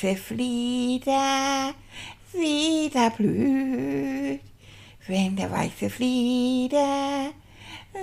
Weiße 0.00 0.16
Flieder 0.16 1.74
wieder 2.32 3.10
blüht, 3.10 4.40
wenn 5.06 5.36
der 5.36 5.50
weiße 5.50 5.90
Flieder 5.90 7.32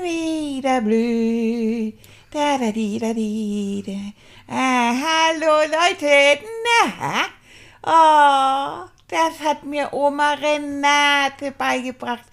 wieder 0.03 0.81
blüht, 0.81 1.97
da 2.31 2.57
da 2.59 2.71
di 2.71 2.99
da 2.99 3.13
di 3.13 3.83
da. 3.83 4.53
Ah, 4.53 4.93
hallo 4.93 5.63
Leute, 5.65 6.39
na? 6.63 7.25
Oh, 7.81 8.87
das 9.07 9.39
hat 9.43 9.63
mir 9.63 9.91
Oma 9.91 10.33
Renate 10.33 11.51
beigebracht. 11.51 12.25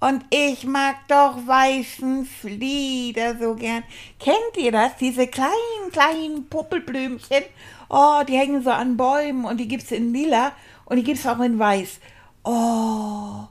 Und 0.00 0.24
ich 0.30 0.64
mag 0.64 0.96
doch 1.08 1.46
weißen 1.46 2.26
Flieder 2.26 3.38
so 3.38 3.54
gern. 3.54 3.84
Kennt 4.18 4.56
ihr 4.56 4.72
das? 4.72 4.96
Diese 4.96 5.26
kleinen, 5.26 5.90
kleinen 5.92 6.48
Puppelblümchen? 6.48 7.42
Oh, 7.88 8.22
die 8.26 8.36
hängen 8.36 8.62
so 8.62 8.70
an 8.70 8.96
Bäumen 8.96 9.44
und 9.44 9.58
die 9.58 9.68
gibt's 9.68 9.92
in 9.92 10.12
lila 10.12 10.52
und 10.84 10.96
die 10.96 11.04
gibt's 11.04 11.26
auch 11.26 11.40
in 11.40 11.58
weiß. 11.58 12.00
Oh, 12.44 13.46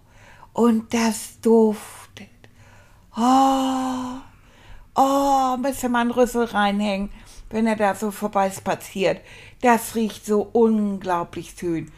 und 0.53 0.94
das 0.94 1.39
duftet. 1.41 2.27
Oh, 3.17 4.17
oh, 4.95 5.57
müsste 5.57 5.89
man 5.89 6.11
Rüssel 6.11 6.45
reinhängen, 6.45 7.09
wenn 7.50 7.67
er 7.67 7.75
da 7.75 7.95
so 7.95 8.11
vorbei 8.11 8.52
spaziert. 8.52 9.22
Das 9.61 9.95
riecht 9.95 10.25
so 10.25 10.47
unglaublich 10.52 11.55
schön. 11.57 11.91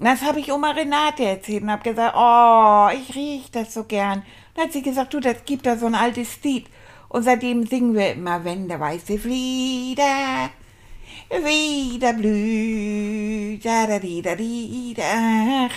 Das 0.00 0.22
habe 0.22 0.38
ich 0.38 0.52
Oma 0.52 0.70
Renate 0.70 1.24
erzählt 1.24 1.62
und 1.62 1.72
habe 1.72 1.82
gesagt, 1.82 2.14
oh, 2.16 2.88
ich 2.96 3.16
rieche 3.16 3.50
das 3.50 3.74
so 3.74 3.82
gern. 3.84 4.22
Dann 4.54 4.66
hat 4.66 4.72
sie 4.72 4.82
gesagt, 4.82 5.12
du, 5.12 5.18
das 5.18 5.44
gibt 5.44 5.66
da 5.66 5.76
so 5.76 5.86
ein 5.86 5.96
altes 5.96 6.42
Lied. 6.44 6.66
Und 7.08 7.24
seitdem 7.24 7.66
singen 7.66 7.94
wir 7.94 8.12
immer, 8.12 8.44
wenn 8.44 8.68
der 8.68 8.78
weiße 8.78 9.18
Flieder 9.18 10.50
wieder 11.30 12.12
blüht. 12.12 13.64
Da, 13.64 13.86
da, 13.86 13.98
di, 13.98 14.22
da, 14.22 14.36
di, 14.36 14.94
da. 14.96 15.02
Ach, 15.66 15.74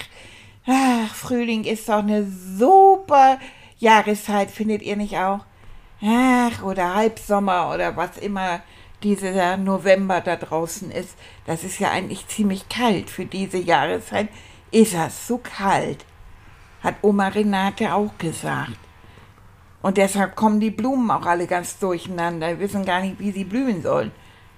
ach, 0.68 1.16
Frühling 1.16 1.64
ist 1.64 1.90
doch 1.90 2.00
eine 2.00 2.26
super 2.26 3.40
Jahreszeit, 3.80 4.52
findet 4.52 4.84
ihr 4.84 4.98
nicht 4.98 5.18
auch? 5.18 5.40
Ach, 6.04 6.64
oder 6.64 6.94
Halbsommer 6.94 7.72
oder 7.74 7.96
was 7.96 8.18
immer 8.18 8.62
dieser 9.04 9.58
November 9.58 10.22
da 10.22 10.36
draußen 10.36 10.92
ist. 10.92 11.16
Das 11.46 11.64
ist 11.64 11.80
ja 11.80 11.92
eigentlich 11.92 12.28
ziemlich 12.28 12.70
kalt 12.70 13.10
für 13.10 13.26
diese 13.26 13.58
Jahreszeit. 13.58 14.30
Ist 14.72 14.94
das 14.94 15.28
so 15.28 15.38
kalt? 15.38 16.06
Hat 16.82 16.96
Oma 17.02 17.28
Renate 17.28 17.94
auch 17.94 18.18
gesagt. 18.18 18.78
Und 19.82 19.98
deshalb 19.98 20.36
kommen 20.36 20.60
die 20.60 20.72
Blumen 20.72 21.10
auch 21.10 21.26
alle 21.26 21.48
ganz 21.48 21.80
durcheinander, 21.80 22.50
Wir 22.50 22.60
wissen 22.60 22.86
gar 22.86 23.02
nicht, 23.02 23.20
wie 23.20 23.32
sie 23.32 23.44
blühen 23.44 23.82
sollen. 23.82 24.12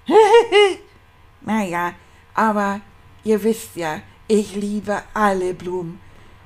naja, 1.41 1.94
aber 2.33 2.81
ihr 3.23 3.41
wisst 3.44 3.75
ja, 3.75 4.02
ich 4.27 4.55
liebe 4.55 5.02
alle 5.14 5.53
Blumen. 5.53 5.99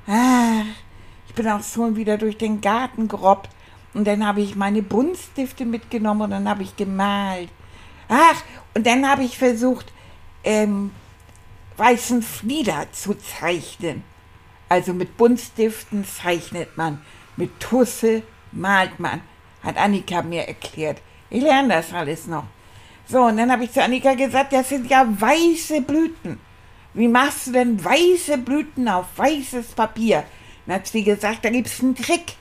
Ah, 0.06 0.62
ich 1.28 1.34
bin 1.34 1.48
auch 1.48 1.64
schon 1.64 1.96
wieder 1.96 2.18
durch 2.18 2.38
den 2.38 2.62
Garten 2.62 3.08
gerobbt 3.08 3.50
und 3.94 4.06
dann 4.06 4.26
habe 4.26 4.42
ich 4.42 4.56
meine 4.56 4.84
Buntstifte 4.84 5.66
mitgenommen 5.66 6.22
und 6.22 6.32
dann 6.32 6.48
habe 6.48 6.64
ich 6.64 6.76
gemalt. 6.76 7.50
Ach, 8.10 8.44
und 8.74 8.86
dann 8.86 9.08
habe 9.10 9.24
ich 9.24 9.38
versucht, 9.38 9.92
ähm, 10.44 10.92
weißen 11.78 12.22
Flieder 12.22 12.88
zu 12.92 13.14
zeichnen. 13.16 14.04
Also 14.70 14.94
mit 14.94 15.18
Buntstiften 15.18 16.06
zeichnet 16.06 16.78
man, 16.78 17.02
mit 17.38 17.60
Tusse 17.60 18.24
malt 18.52 19.00
man, 19.00 19.22
hat 19.64 19.78
Annika 19.78 20.22
mir 20.22 20.48
erklärt. 20.48 21.02
Ich 21.30 21.42
lerne 21.42 21.70
das 21.70 21.94
alles 21.94 22.28
noch. 22.28 22.46
So, 23.08 23.24
und 23.24 23.38
dann 23.38 23.52
habe 23.52 23.64
ich 23.64 23.72
zu 23.72 23.82
Annika 23.82 24.14
gesagt, 24.16 24.52
das 24.52 24.70
sind 24.70 24.90
ja 24.90 25.08
weiße 25.08 25.82
Blüten. 25.82 26.40
Wie 26.94 27.08
machst 27.08 27.48
du 27.48 27.52
denn 27.52 27.84
weiße 27.84 28.38
Blüten 28.40 28.90
auf 28.90 29.06
weißes 29.16 29.68
Papier? 29.68 30.24
Dann 30.66 30.76
hat 30.76 30.88
sie 30.88 31.04
gesagt, 31.04 31.46
da 31.46 31.50
gibt 31.50 31.68
es 31.68 31.80
einen 31.80 31.96
Trick. 31.96 32.34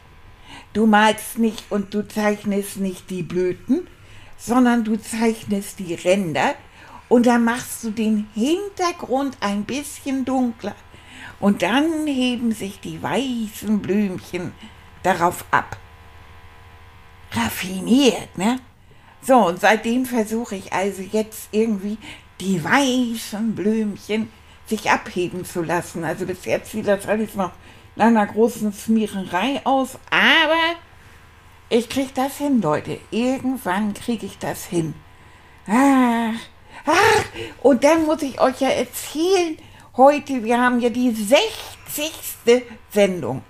Du 0.72 0.86
malst 0.86 1.38
nicht 1.38 1.64
und 1.70 1.94
du 1.94 2.06
zeichnest 2.06 2.78
nicht 2.78 3.08
die 3.10 3.22
Blüten, 3.22 3.86
sondern 4.36 4.84
du 4.84 4.96
zeichnest 4.96 5.78
die 5.78 5.94
Ränder 5.94 6.54
und 7.08 7.26
dann 7.26 7.44
machst 7.44 7.84
du 7.84 7.90
den 7.90 8.28
Hintergrund 8.34 9.36
ein 9.40 9.64
bisschen 9.64 10.24
dunkler. 10.24 10.74
Und 11.38 11.62
dann 11.62 12.06
heben 12.06 12.52
sich 12.52 12.80
die 12.80 13.02
weißen 13.02 13.80
Blümchen 13.80 14.52
darauf 15.02 15.44
ab. 15.50 15.76
Raffiniert, 17.32 18.36
ne? 18.38 18.58
So, 19.20 19.46
und 19.46 19.60
seitdem 19.60 20.06
versuche 20.06 20.56
ich 20.56 20.72
also 20.72 21.02
jetzt 21.02 21.48
irgendwie 21.50 21.98
die 22.40 22.62
weißen 22.62 23.54
Blümchen 23.54 24.30
sich 24.66 24.90
abheben 24.90 25.44
zu 25.44 25.62
lassen. 25.62 26.04
Also 26.04 26.26
bis 26.26 26.44
jetzt 26.44 26.72
sieht 26.72 26.86
das 26.86 27.06
alles 27.06 27.34
noch 27.34 27.52
nach 27.96 28.06
einer 28.06 28.26
großen 28.26 28.72
Smiererei 28.72 29.60
aus, 29.64 29.98
aber 30.10 30.76
ich 31.68 31.88
krieg 31.88 32.14
das 32.14 32.38
hin, 32.38 32.60
Leute. 32.60 33.00
Irgendwann 33.10 33.94
kriege 33.94 34.26
ich 34.26 34.38
das 34.38 34.64
hin. 34.66 34.94
Ach, 35.66 36.34
ach, 36.84 37.24
und 37.62 37.82
dann 37.82 38.06
muss 38.06 38.22
ich 38.22 38.40
euch 38.40 38.60
ja 38.60 38.68
erzählen, 38.68 39.58
heute, 39.96 40.44
wir 40.44 40.60
haben 40.60 40.80
ja 40.80 40.90
die 40.90 41.10
60. 41.10 42.62
Sendung. 42.90 43.42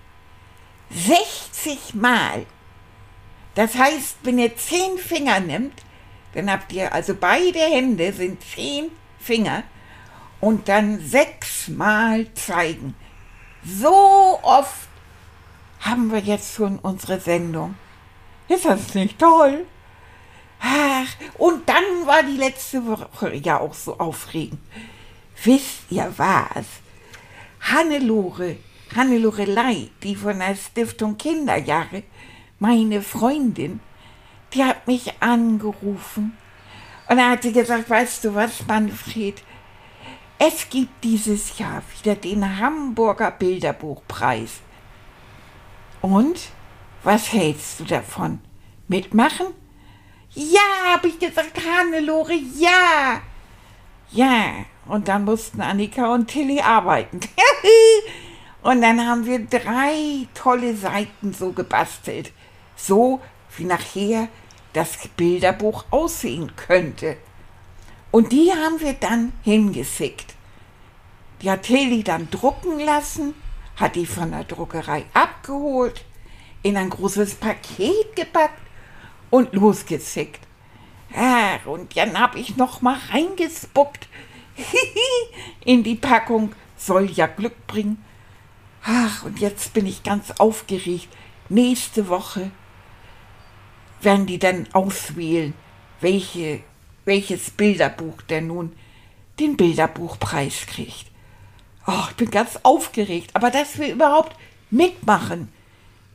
60 0.91 1.95
Mal 1.95 2.47
das 3.57 3.75
heißt, 3.75 4.19
wenn 4.23 4.39
ihr 4.39 4.55
zehn 4.55 4.99
Finger 4.99 5.41
nimmt, 5.41 5.83
dann 6.35 6.51
habt 6.51 6.73
ihr, 6.75 6.93
also 6.93 7.15
beide 7.15 7.59
Hände 7.59 8.13
sind 8.13 8.43
zehn 8.45 8.91
Finger 9.19 9.63
und 10.41 10.69
dann 10.69 11.01
sechsmal 11.01 12.33
zeigen. 12.35 12.95
So 13.65 14.39
oft 14.43 14.89
haben 15.81 16.13
wir 16.13 16.19
jetzt 16.19 16.55
schon 16.55 16.79
unsere 16.79 17.19
Sendung. 17.19 17.77
Ist 18.49 18.65
das 18.65 18.95
nicht 18.95 19.19
toll? 19.19 19.67
Ach, 20.61 21.09
und 21.39 21.69
dann 21.69 22.07
war 22.07 22.23
die 22.23 22.37
letzte 22.37 22.87
Woche 22.87 23.35
ja 23.35 23.61
auch 23.61 23.75
so 23.75 23.99
aufregend. 23.99 24.61
Wisst 25.43 25.83
ihr 25.91 26.13
was? 26.17 26.67
Hannelore, 27.61 28.57
Hannelorelei, 28.95 29.89
die 30.03 30.17
von 30.17 30.39
der 30.39 30.55
Stiftung 30.55 31.19
Kinderjahre, 31.19 32.05
meine 32.59 33.03
Freundin, 33.03 33.81
die 34.55 34.65
hat 34.65 34.87
mich 34.87 35.13
angerufen 35.21 36.37
und 37.09 37.19
da 37.19 37.31
hat 37.31 37.43
sie 37.43 37.53
gesagt, 37.53 37.89
weißt 37.89 38.25
du 38.25 38.35
was, 38.35 38.67
Manfred, 38.67 39.43
es 40.39 40.69
gibt 40.69 41.05
dieses 41.05 41.59
Jahr 41.59 41.83
wieder 41.99 42.15
den 42.17 42.59
Hamburger 42.59 43.31
Bilderbuchpreis. 43.31 44.61
Und 46.03 46.51
was 47.07 47.33
hältst 47.33 47.81
du 47.81 47.85
davon? 47.85 48.41
Mitmachen? 48.89 49.47
Ja, 50.35 50.93
habe 50.93 51.09
ich 51.09 51.19
gesagt, 51.19 51.59
Hannelore, 51.65 52.35
ja. 52.59 53.23
Ja, 54.11 54.65
und 54.87 55.09
dann 55.09 55.25
mussten 55.25 55.61
Annika 55.61 56.13
und 56.13 56.27
Tilly 56.27 56.61
arbeiten. 56.61 57.21
und 58.63 58.83
dann 58.83 59.07
haben 59.07 59.25
wir 59.25 59.39
drei 59.39 60.27
tolle 60.35 60.77
Seiten 60.77 61.33
so 61.33 61.53
gebastelt 61.53 62.33
so 62.77 63.21
wie 63.57 63.65
nachher 63.65 64.29
das 64.73 65.09
Bilderbuch 65.17 65.87
aussehen 65.91 66.53
könnte. 66.57 67.17
Und 68.11 68.33
die 68.33 68.53
haben 68.53 68.81
wir 68.81 68.93
dann 68.93 69.33
hingeschickt. 69.43 70.35
Die 71.41 71.51
hat 71.51 71.69
Heli 71.69 72.03
dann 72.03 72.31
drucken 72.31 72.79
lassen, 72.81 73.35
hat 73.77 73.97
die 73.97 74.07
von 74.07 74.31
der 74.31 74.45
Druckerei 74.45 75.05
abgeholt, 75.13 76.05
in 76.67 76.77
ein 76.77 76.91
großes 76.91 77.37
Paket 77.37 78.17
gepackt 78.17 78.61
und 79.31 79.53
losgeschickt. 79.53 80.41
Ja, 81.15 81.61
und 81.65 81.97
dann 81.97 82.19
habe 82.19 82.41
ich 82.41 82.57
noch 82.57 82.83
mal 82.83 82.99
reingespuckt 83.11 84.09
in 85.65 85.85
die 85.85 85.95
Packung. 85.95 86.53
Soll 86.77 87.09
ja 87.13 87.29
Glück 87.29 87.69
bringen. 87.69 88.05
Ach, 88.83 89.25
und 89.25 89.39
jetzt 89.39 89.75
bin 89.75 89.87
ich 89.87 90.03
ganz 90.03 90.33
aufgeregt. 90.33 91.09
Nächste 91.49 92.09
Woche 92.09 92.51
werden 94.01 94.27
die 94.27 94.41
dann 94.41 94.67
auswählen, 94.73 95.55
welche, 96.01 96.61
welches 97.05 97.51
Bilderbuch 97.51 98.23
denn 98.23 98.49
nun 98.49 98.77
den 99.39 99.57
Bilderbuchpreis 99.57 100.67
kriegt. 100.67 101.07
Oh, 101.87 102.05
ich 102.11 102.17
bin 102.17 102.31
ganz 102.33 102.59
aufgeregt. 102.65 103.31
Aber 103.35 103.53
dass 103.53 103.79
wir 103.79 103.93
überhaupt 103.93 104.37
mitmachen, 104.71 105.53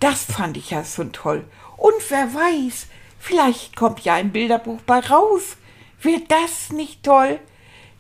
das 0.01 0.25
fand 0.25 0.57
ich 0.57 0.71
ja 0.71 0.83
schon 0.83 1.13
toll. 1.13 1.45
Und 1.77 1.93
wer 2.09 2.33
weiß, 2.33 2.87
vielleicht 3.19 3.75
kommt 3.75 4.01
ja 4.01 4.15
ein 4.15 4.31
Bilderbuch 4.31 4.81
bei 4.81 4.99
raus. 4.99 5.57
Wird 6.01 6.29
das 6.29 6.71
nicht 6.71 7.03
toll? 7.03 7.39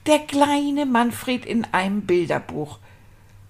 Der 0.07 0.19
kleine 0.19 0.85
Manfred 0.85 1.45
in 1.45 1.65
einem 1.71 2.01
Bilderbuch. 2.01 2.79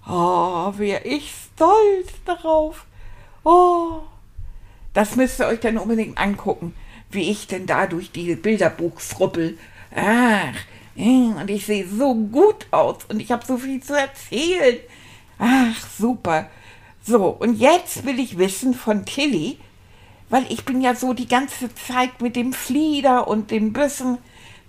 Oh, 0.06 0.72
wär 0.76 1.06
ich 1.06 1.32
stolz 1.54 2.12
darauf. 2.24 2.84
Oh, 3.42 4.02
das 4.92 5.16
müsst 5.16 5.40
ihr 5.40 5.46
euch 5.46 5.60
dann 5.60 5.78
unbedingt 5.78 6.18
angucken, 6.18 6.74
wie 7.10 7.30
ich 7.30 7.46
denn 7.46 7.66
da 7.66 7.86
durch 7.86 8.12
die 8.12 8.34
Bilderbuch 8.34 9.00
fruppel. 9.00 9.58
Ach, 9.94 10.54
und 10.94 11.48
ich 11.48 11.64
sehe 11.64 11.86
so 11.88 12.14
gut 12.14 12.66
aus 12.70 12.98
und 13.08 13.20
ich 13.20 13.32
habe 13.32 13.46
so 13.46 13.56
viel 13.56 13.82
zu 13.82 13.98
erzählen. 13.98 14.78
Ach, 15.38 15.88
super. 15.98 16.50
So, 17.04 17.26
und 17.26 17.58
jetzt 17.58 18.04
will 18.06 18.20
ich 18.20 18.38
wissen 18.38 18.74
von 18.74 19.04
Tilly, 19.04 19.58
weil 20.28 20.46
ich 20.50 20.64
bin 20.64 20.80
ja 20.80 20.94
so 20.94 21.12
die 21.12 21.26
ganze 21.26 21.74
Zeit 21.74 22.22
mit 22.22 22.36
dem 22.36 22.52
Flieder 22.52 23.26
und 23.26 23.50
den 23.50 23.72
Büssen 23.72 24.18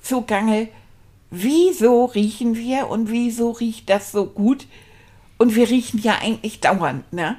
zugange. 0.01 0.67
Wieso 1.29 2.05
riechen 2.05 2.55
wir 2.55 2.89
und 2.89 3.09
wieso 3.09 3.51
riecht 3.51 3.89
das 3.89 4.11
so 4.11 4.25
gut? 4.25 4.67
Und 5.37 5.55
wir 5.55 5.69
riechen 5.69 5.99
ja 6.01 6.19
eigentlich 6.21 6.59
dauernd, 6.59 7.11
ne? 7.13 7.37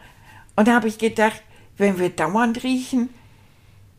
Und 0.57 0.69
da 0.69 0.75
habe 0.75 0.89
ich 0.89 0.99
gedacht, 0.99 1.43
wenn 1.77 1.99
wir 1.99 2.11
dauernd 2.11 2.63
riechen, 2.63 3.09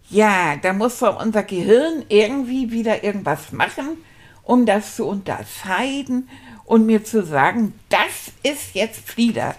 ja, 0.09 0.55
da 0.57 0.73
muss 0.73 0.99
doch 0.99 1.21
unser 1.21 1.43
Gehirn 1.43 2.05
irgendwie 2.09 2.71
wieder 2.71 3.03
irgendwas 3.03 3.51
machen, 3.51 3.97
um 4.43 4.65
das 4.65 4.95
zu 4.95 5.05
unterscheiden 5.05 6.29
und 6.63 6.85
mir 6.85 7.03
zu 7.03 7.25
sagen, 7.25 7.73
das 7.89 8.31
ist 8.43 8.75
jetzt 8.75 8.99
Flieder. 9.09 9.55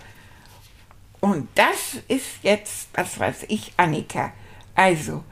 Und 1.26 1.48
das 1.56 1.98
ist 2.06 2.44
jetzt, 2.44 2.88
was 2.94 3.18
weiß 3.18 3.46
ich, 3.48 3.72
Annika. 3.76 4.32
Also, 4.76 5.24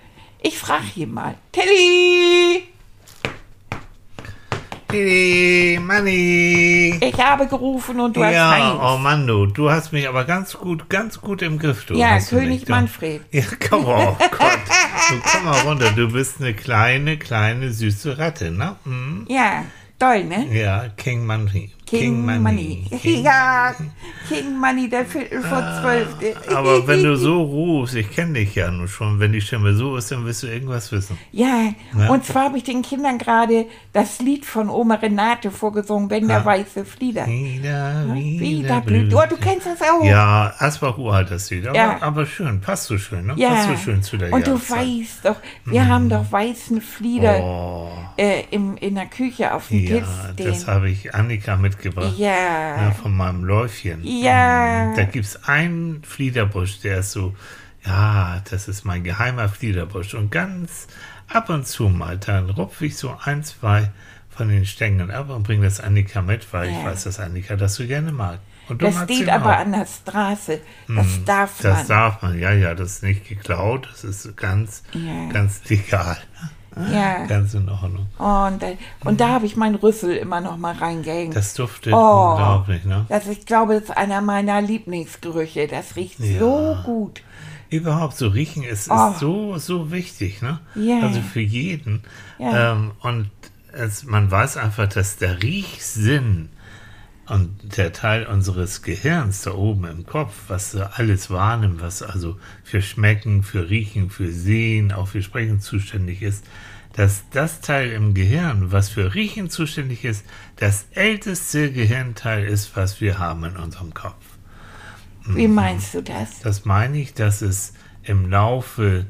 ich 0.42 0.58
frage 0.58 0.86
hier 0.92 1.06
mal. 1.06 1.36
Tilly! 1.52 2.64
Tilly, 4.88 5.78
Manni! 5.80 6.98
Ich 7.00 7.20
habe 7.20 7.46
gerufen 7.46 8.00
und 8.00 8.16
du 8.16 8.22
ja, 8.22 8.26
hast 8.26 8.60
Heinz. 8.60 8.80
oh 8.82 8.98
Mann, 8.98 9.24
du, 9.24 9.46
du 9.46 9.70
hast 9.70 9.92
mich 9.92 10.08
aber 10.08 10.24
ganz 10.24 10.54
gut, 10.54 10.90
ganz 10.90 11.20
gut 11.20 11.42
im 11.42 11.60
Griff, 11.60 11.84
du. 11.86 11.94
ja, 11.94 12.18
König. 12.18 12.68
Manfred. 12.68 13.22
Ja, 13.30 13.44
komm, 13.68 13.84
oh 13.86 14.16
Gott. 14.18 14.58
Du 15.10 15.20
komm 15.30 15.44
mal 15.44 15.60
runter, 15.60 15.92
du 15.92 16.10
bist 16.10 16.40
eine 16.40 16.54
kleine, 16.54 17.18
kleine, 17.18 17.70
süße 17.70 18.18
Ratte, 18.18 18.50
ne? 18.50 18.74
Mhm. 18.84 19.26
Ja, 19.28 19.64
toll, 20.00 20.24
ne? 20.24 20.48
Ja, 20.52 20.88
King 20.96 21.24
Money. 21.24 21.73
King, 21.86 22.24
Money. 22.42 22.84
King- 23.00 23.22
Ja, 23.24 23.74
King 24.28 24.58
Money, 24.58 24.88
der 24.88 25.04
Viertel 25.04 25.42
vor 25.42 25.62
zwölf. 25.80 26.08
Aber 26.54 26.86
wenn 26.88 27.02
du 27.02 27.14
so 27.16 27.42
rufst, 27.42 27.94
ich 27.94 28.10
kenne 28.10 28.32
dich 28.40 28.54
ja 28.54 28.70
nun 28.70 28.88
schon, 28.88 29.20
wenn 29.20 29.32
die 29.32 29.40
Stimme 29.40 29.74
so 29.74 29.96
ist, 29.96 30.10
dann 30.10 30.24
wirst 30.24 30.42
du 30.42 30.46
irgendwas 30.46 30.90
wissen. 30.92 31.18
Ja, 31.30 31.72
Ja. 31.96 32.08
und 32.10 32.24
zwar 32.24 32.44
habe 32.44 32.56
ich 32.56 32.64
den 32.64 32.82
Kindern 32.82 33.18
gerade 33.18 33.66
das 33.92 34.18
Lied 34.20 34.46
von 34.46 34.70
Oma 34.70 34.94
Renate 34.96 35.50
vorgesungen, 35.50 36.08
wenn 36.10 36.26
der 36.26 36.38
Ja. 36.38 36.44
weiße 36.44 36.84
Flieder. 36.84 37.26
Wieder, 37.26 38.06
wieder, 38.14 38.40
Wieder 38.40 38.80
blüht. 38.80 39.14
Oh, 39.14 39.22
du 39.28 39.36
kennst 39.36 39.66
das 39.66 39.80
auch. 39.82 40.02
Ja, 40.04 40.54
Asbach-Uhr 40.58 41.14
hat 41.14 41.30
das 41.30 41.50
Lied, 41.50 41.66
aber, 41.66 41.76
Ja. 41.76 41.98
aber 42.00 42.24
schön, 42.26 42.60
passt 42.60 42.86
so 42.86 42.96
schön, 42.98 43.26
ne? 43.26 43.34
Ja. 43.36 43.50
Passt 43.50 43.68
so 43.68 43.76
schön 43.76 44.02
zu 44.02 44.16
der 44.16 44.32
Und 44.32 44.46
du 44.46 44.52
Jahreszeit. 44.52 44.78
weißt 44.78 45.24
doch, 45.24 45.36
wir 45.66 45.86
haben 45.86 46.08
doch 46.08 46.32
weißen 46.32 46.80
Flieder 46.80 47.40
Oh, 47.40 47.88
äh, 48.16 48.44
im, 48.50 48.76
in 48.78 48.94
der 48.94 49.06
Küche 49.06 49.52
auf 49.54 49.68
dem 49.68 49.80
ja, 49.84 49.98
Tisch 49.98 50.08
das 50.46 50.66
habe 50.66 50.88
ich 50.90 51.14
Annika 51.14 51.56
mitgebracht. 51.74 52.14
Ja. 52.16 52.82
Ja, 52.82 52.90
von 52.92 53.16
meinem 53.16 53.44
Läufchen. 53.44 54.00
Ja. 54.04 54.86
Mm, 54.92 54.96
Da 54.96 55.04
gibt 55.04 55.26
es 55.26 55.44
einen 55.44 56.02
Fliederbusch, 56.04 56.80
der 56.80 56.98
ist 56.98 57.12
so, 57.12 57.34
ja, 57.86 58.40
das 58.50 58.68
ist 58.68 58.84
mein 58.84 59.04
geheimer 59.04 59.48
Fliederbusch. 59.48 60.14
Und 60.14 60.30
ganz 60.30 60.86
ab 61.32 61.48
und 61.50 61.66
zu 61.66 61.88
mal, 61.88 62.18
dann 62.18 62.50
rupfe 62.50 62.86
ich 62.86 62.96
so 62.96 63.16
ein, 63.24 63.44
zwei 63.44 63.90
von 64.30 64.48
den 64.48 64.64
Stängeln 64.66 65.10
ab 65.10 65.30
und 65.30 65.44
bringe 65.44 65.64
das 65.64 65.80
Annika 65.80 66.20
mit, 66.22 66.52
weil 66.52 66.68
ich 66.70 66.76
Ja. 66.76 66.84
weiß, 66.84 67.04
dass 67.04 67.20
Annika 67.20 67.56
das 67.56 67.74
so 67.76 67.86
gerne 67.86 68.10
mag. 68.12 68.40
Und 68.68 68.80
Das 68.82 69.02
steht 69.04 69.28
aber 69.28 69.56
auch. 69.56 69.60
an 69.60 69.72
der 69.72 69.86
Straße. 69.86 70.60
Das 70.88 71.06
darf 71.26 71.58
Das 71.60 71.80
man. 71.80 71.88
darf 71.88 72.22
man, 72.22 72.38
ja, 72.38 72.50
ja, 72.52 72.74
das 72.74 72.92
ist 72.96 73.02
nicht 73.02 73.28
geklaut, 73.28 73.88
das 73.92 74.04
ist 74.04 74.36
ganz, 74.38 74.82
Ja. 74.94 75.30
ganz 75.32 75.60
legal. 75.68 76.16
Ja. 76.92 77.24
Ganz 77.28 77.54
in 77.54 77.68
Ordnung. 77.68 78.06
Und, 78.18 78.62
äh, 78.62 78.76
und 79.04 79.20
da 79.20 79.28
habe 79.30 79.46
ich 79.46 79.56
meinen 79.56 79.74
Rüssel 79.76 80.16
immer 80.16 80.40
noch 80.40 80.56
mal 80.56 80.74
reingehängt. 80.74 81.34
Das 81.36 81.54
duftet 81.54 81.92
Oh. 81.92 82.30
unglaublich, 82.32 82.84
ne? 82.84 83.06
Das, 83.08 83.26
ich 83.26 83.46
glaube, 83.46 83.74
das 83.74 83.84
ist 83.84 83.96
einer 83.96 84.20
meiner 84.20 84.60
Lieblingsgerüche. 84.60 85.66
Das 85.68 85.96
riecht 85.96 86.18
Ja. 86.20 86.38
so 86.38 86.76
gut. 86.84 87.22
Überhaupt 87.70 88.16
so 88.16 88.28
riechen 88.28 88.62
ist, 88.62 88.90
Oh. 88.90 89.10
ist 89.10 89.20
so, 89.20 89.58
so 89.58 89.90
wichtig, 89.90 90.42
ne? 90.42 90.60
Ja. 90.74 91.00
Also 91.00 91.20
für 91.20 91.40
jeden. 91.40 92.02
Ja. 92.38 92.72
Ähm, 92.72 92.92
und 93.00 93.30
es, 93.72 94.04
man 94.04 94.30
weiß 94.30 94.56
einfach, 94.56 94.88
dass 94.88 95.16
der 95.16 95.42
Riechsinn 95.42 96.48
und 97.26 97.76
der 97.76 97.92
Teil 97.92 98.26
unseres 98.26 98.82
Gehirns 98.82 99.42
da 99.42 99.52
oben 99.54 99.84
im 99.84 100.06
Kopf, 100.06 100.34
was 100.48 100.76
alles 100.76 101.30
wahrnimmt, 101.30 101.80
was 101.80 102.02
also 102.02 102.38
für 102.62 102.82
Schmecken, 102.82 103.42
für 103.42 103.70
Riechen, 103.70 104.10
für 104.10 104.30
Sehen, 104.30 104.92
auch 104.92 105.08
für 105.08 105.22
Sprechen 105.22 105.60
zuständig 105.60 106.22
ist, 106.22 106.44
dass 106.92 107.24
das 107.30 107.60
Teil 107.60 107.90
im 107.90 108.14
Gehirn, 108.14 108.70
was 108.72 108.88
für 108.88 109.14
Riechen 109.14 109.50
zuständig 109.50 110.04
ist, 110.04 110.24
das 110.56 110.86
älteste 110.92 111.72
Gehirnteil 111.72 112.44
ist, 112.44 112.76
was 112.76 113.00
wir 113.00 113.18
haben 113.18 113.44
in 113.44 113.56
unserem 113.56 113.94
Kopf. 113.94 114.24
Wie 115.26 115.48
meinst 115.48 115.94
du 115.94 116.02
das? 116.02 116.40
Das 116.40 116.64
meine 116.64 116.98
ich, 116.98 117.14
dass 117.14 117.40
es 117.40 117.72
im 118.02 118.30
Laufe 118.30 119.06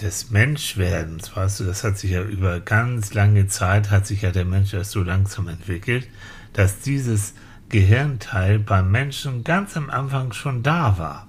des 0.00 0.30
Menschwerdens, 0.30 1.34
weißt 1.36 1.60
du, 1.60 1.64
das 1.64 1.84
hat 1.84 1.98
sich 1.98 2.12
ja 2.12 2.22
über 2.22 2.60
ganz 2.60 3.14
lange 3.14 3.46
Zeit, 3.46 3.90
hat 3.90 4.06
sich 4.06 4.22
ja 4.22 4.30
der 4.30 4.44
Mensch 4.44 4.74
erst 4.74 4.90
so 4.90 5.02
langsam 5.02 5.48
entwickelt, 5.48 6.06
dass 6.52 6.80
dieses 6.80 7.34
Gehirnteil 7.68 8.58
beim 8.58 8.90
Menschen 8.90 9.44
ganz 9.44 9.76
am 9.76 9.90
Anfang 9.90 10.32
schon 10.32 10.62
da 10.62 10.98
war. 10.98 11.26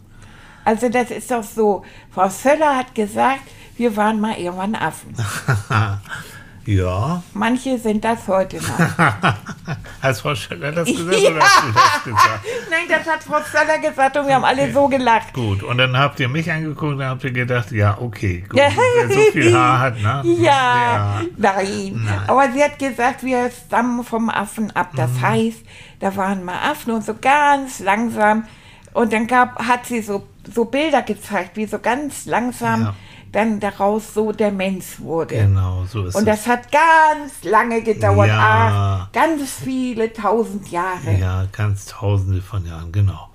Also 0.64 0.90
das 0.90 1.12
ist 1.12 1.30
doch 1.30 1.44
so. 1.44 1.86
Frau 2.12 2.28
Söller 2.28 2.76
hat 2.76 2.96
gesagt, 2.96 3.44
wir 3.78 3.96
waren 3.96 4.20
mal 4.20 4.38
irgendwann 4.38 4.76
Affen. 4.76 5.16
Ja, 6.66 7.22
Manche 7.34 7.78
sind 7.78 8.04
das 8.04 8.28
heute 8.28 8.58
noch. 8.58 8.64
hast 10.02 10.22
Frau 10.22 10.34
Scheller 10.34 10.72
das 10.72 10.88
gesagt 10.88 11.08
oder 11.10 11.40
hast 11.40 11.64
du 11.64 11.72
das 11.74 12.04
gesagt? 12.04 12.46
Nein, 12.72 12.80
das 12.90 13.08
hat 13.14 13.24
Frau 13.24 13.38
Söller 13.52 13.78
gesagt 13.80 14.18
und 14.18 14.28
wir 14.28 14.36
haben 14.36 14.46
alle 14.46 14.72
so 14.74 14.88
gelacht. 14.88 15.32
Gut, 15.34 15.62
und 15.62 15.78
dann 15.78 15.96
habt 15.96 16.20
ihr 16.20 16.28
mich 16.28 16.52
angeguckt 16.52 16.94
und 16.94 17.04
habt 17.06 17.24
ihr 17.24 17.32
gedacht, 17.32 17.72
ja, 17.72 17.98
okay, 18.00 18.44
gut, 18.50 18.58
Ja. 18.60 18.70
wer 18.98 19.10
so 19.14 19.22
viel 19.32 19.54
Haar 19.56 19.80
hat, 19.80 20.02
ne? 20.02 20.22
Ja, 20.26 20.42
Ja. 20.42 21.22
Nein. 21.38 22.08
Aber 22.28 22.52
sie 22.52 22.64
hat 22.64 22.80
gesagt, 22.80 23.24
wir 23.24 23.52
stammen 23.52 24.04
vom 24.04 24.30
Affen 24.32 24.76
ab. 24.76 24.90
Das 24.96 25.12
Mhm. 25.12 25.22
heißt, 25.22 25.60
da 26.00 26.16
waren 26.16 26.44
mal 26.44 26.58
Affen 26.72 26.94
und 26.94 27.06
so 27.06 27.14
ganz 27.20 27.80
langsam. 27.80 28.46
Und 28.94 29.14
dann 29.14 29.28
gab, 29.28 29.60
hat 29.68 29.86
sie 29.86 30.02
so, 30.02 30.26
so 30.52 30.66
Bilder 30.66 31.02
gezeigt, 31.04 31.58
wie 31.58 31.66
so 31.66 31.78
ganz 31.80 32.26
langsam 32.26 32.82
Ja. 32.82 32.96
Dann 33.36 33.60
daraus 33.60 34.14
so 34.14 34.32
der 34.32 34.52
Mensch 34.52 35.00
wurde. 35.00 35.36
Genau, 35.36 35.86
so 35.86 36.06
ist 36.06 36.16
Und 36.16 36.28
es. 36.28 36.44
das 36.44 36.48
hat 36.48 36.72
ganz 36.72 37.44
lange 37.44 37.82
gedauert. 37.84 38.28
Ja. 38.30 39.08
Ach, 39.08 39.12
ganz 39.12 39.52
viele 39.64 40.12
tausend 40.14 40.70
Jahre. 40.72 41.14
Ja, 41.20 41.46
ganz 41.52 41.86
tausende 41.86 42.42
von 42.42 42.66
Jahren, 42.66 42.92
genau. 42.92 43.30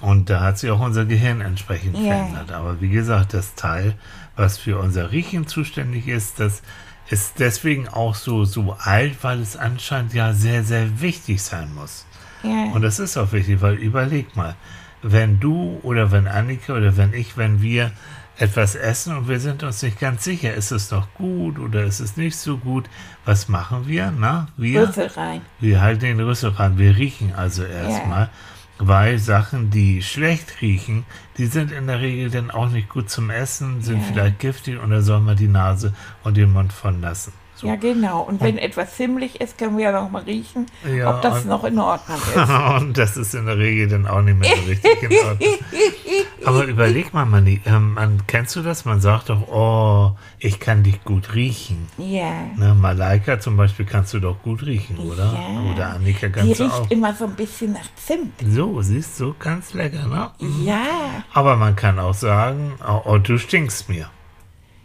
Und 0.00 0.28
da 0.30 0.40
hat 0.40 0.58
sich 0.58 0.70
auch 0.70 0.80
unser 0.80 1.04
Gehirn 1.04 1.40
entsprechend 1.40 1.96
Ja. 1.96 2.14
verändert. 2.14 2.52
Aber 2.52 2.80
wie 2.80 2.88
gesagt, 2.88 3.34
das 3.34 3.54
Teil, 3.54 3.94
was 4.36 4.58
für 4.58 4.78
unser 4.78 5.10
Riechen 5.12 5.46
zuständig 5.46 6.08
ist, 6.08 6.38
das 6.40 6.62
ist 7.10 7.38
deswegen 7.38 7.88
auch 7.88 8.14
so, 8.14 8.44
so 8.44 8.76
alt, 8.80 9.16
weil 9.22 9.40
es 9.40 9.56
anscheinend 9.56 10.14
ja 10.14 10.34
sehr, 10.34 10.62
sehr 10.62 11.00
wichtig 11.00 11.42
sein 11.42 11.74
muss. 11.74 12.04
Ja. 12.42 12.72
Und 12.74 12.82
das 12.82 12.98
ist 12.98 13.16
auch 13.16 13.32
wichtig, 13.32 13.60
weil 13.62 13.74
überleg 13.74 14.36
mal, 14.36 14.54
wenn 15.02 15.40
du 15.40 15.78
oder 15.82 16.10
wenn 16.12 16.26
Annika 16.28 16.74
oder 16.74 16.96
wenn 16.96 17.12
ich, 17.14 17.36
wenn 17.36 17.62
wir 17.62 17.92
etwas 18.38 18.74
essen 18.76 19.16
und 19.16 19.28
wir 19.28 19.40
sind 19.40 19.62
uns 19.64 19.82
nicht 19.82 19.98
ganz 19.98 20.24
sicher, 20.24 20.54
ist 20.54 20.70
es 20.70 20.90
noch 20.90 21.12
gut 21.14 21.58
oder 21.58 21.84
ist 21.84 22.00
es 22.00 22.16
nicht 22.16 22.36
so 22.36 22.56
gut, 22.56 22.88
was 23.24 23.48
machen 23.48 23.86
wir? 23.88 24.12
Na, 24.16 24.48
wir, 24.56 24.88
Rüssel 24.88 25.08
rein. 25.08 25.40
wir 25.60 25.80
halten 25.80 26.02
den 26.04 26.20
Rüssel 26.20 26.50
ran, 26.50 26.78
wir 26.78 26.96
riechen 26.96 27.34
also 27.34 27.64
erstmal, 27.64 28.30
weil 28.78 29.18
Sachen, 29.18 29.70
die 29.70 30.02
schlecht 30.02 30.62
riechen, 30.62 31.04
die 31.36 31.46
sind 31.46 31.72
in 31.72 31.88
der 31.88 32.00
Regel 32.00 32.30
dann 32.30 32.50
auch 32.52 32.70
nicht 32.70 32.88
gut 32.88 33.10
zum 33.10 33.28
Essen, 33.30 33.82
sind 33.82 33.98
Ja. 34.02 34.04
vielleicht 34.12 34.38
giftig 34.38 34.80
und 34.80 34.90
da 34.90 35.02
soll 35.02 35.20
man 35.20 35.36
die 35.36 35.48
Nase 35.48 35.92
und 36.22 36.36
den 36.36 36.52
Mund 36.52 36.72
von 36.72 37.00
lassen. 37.00 37.32
So. 37.58 37.66
Ja, 37.66 37.74
genau. 37.74 38.20
Und 38.22 38.40
wenn 38.40 38.56
etwas 38.56 38.94
ziemlich 38.94 39.40
ist, 39.40 39.58
können 39.58 39.76
wir 39.78 39.86
ja 39.86 39.92
noch 40.00 40.10
mal 40.12 40.22
riechen, 40.22 40.66
Ja, 40.96 41.10
ob 41.10 41.22
das 41.22 41.42
und- 41.42 41.48
noch 41.48 41.64
in 41.64 41.76
Ordnung 41.80 42.16
ist. 42.16 42.36
Und 42.80 42.96
das 42.96 43.16
ist 43.16 43.34
in 43.34 43.46
der 43.46 43.58
Regel 43.58 43.88
dann 43.88 44.06
auch 44.06 44.22
nicht 44.22 44.38
mehr 44.38 44.48
so 44.56 44.62
richtig 44.70 45.02
in 45.02 45.26
Ordnung. 45.26 45.48
Aber 46.44 46.64
überleg 46.66 47.12
mal, 47.12 47.24
Manni, 47.26 47.60
ähm, 47.66 47.94
man, 47.94 48.22
kennst 48.28 48.54
du 48.54 48.62
das? 48.62 48.84
Man 48.84 49.00
sagt 49.00 49.28
doch, 49.30 49.48
oh, 49.48 50.12
ich 50.38 50.60
kann 50.60 50.84
dich 50.84 51.02
gut 51.02 51.34
riechen. 51.34 51.88
Ja. 51.98 52.30
Ne, 52.56 52.76
Malaika 52.80 53.40
zum 53.40 53.56
Beispiel 53.56 53.84
kannst 53.86 54.14
du 54.14 54.20
doch 54.20 54.40
gut 54.42 54.64
riechen, 54.64 54.96
oder? 54.98 55.24
Ja. 55.34 55.72
Oder 55.72 55.86
Annika 55.94 56.28
Die 56.28 56.32
kannst 56.32 56.60
du 56.60 56.62
riecht 56.64 56.74
auch. 56.76 56.90
immer 56.92 57.12
so 57.12 57.24
ein 57.24 57.34
bisschen 57.34 57.72
nach 57.72 57.88
Zimt. 57.96 58.34
So, 58.46 58.80
siehst 58.82 59.18
du, 59.18 59.34
ganz 59.36 59.74
lecker, 59.74 60.06
ne? 60.06 60.30
Ja. 60.64 61.24
Aber 61.34 61.56
man 61.56 61.74
kann 61.74 61.98
auch 61.98 62.14
sagen, 62.14 62.74
oh, 62.86 63.00
oh 63.04 63.18
du 63.18 63.36
stinkst 63.36 63.88
mir. 63.88 64.08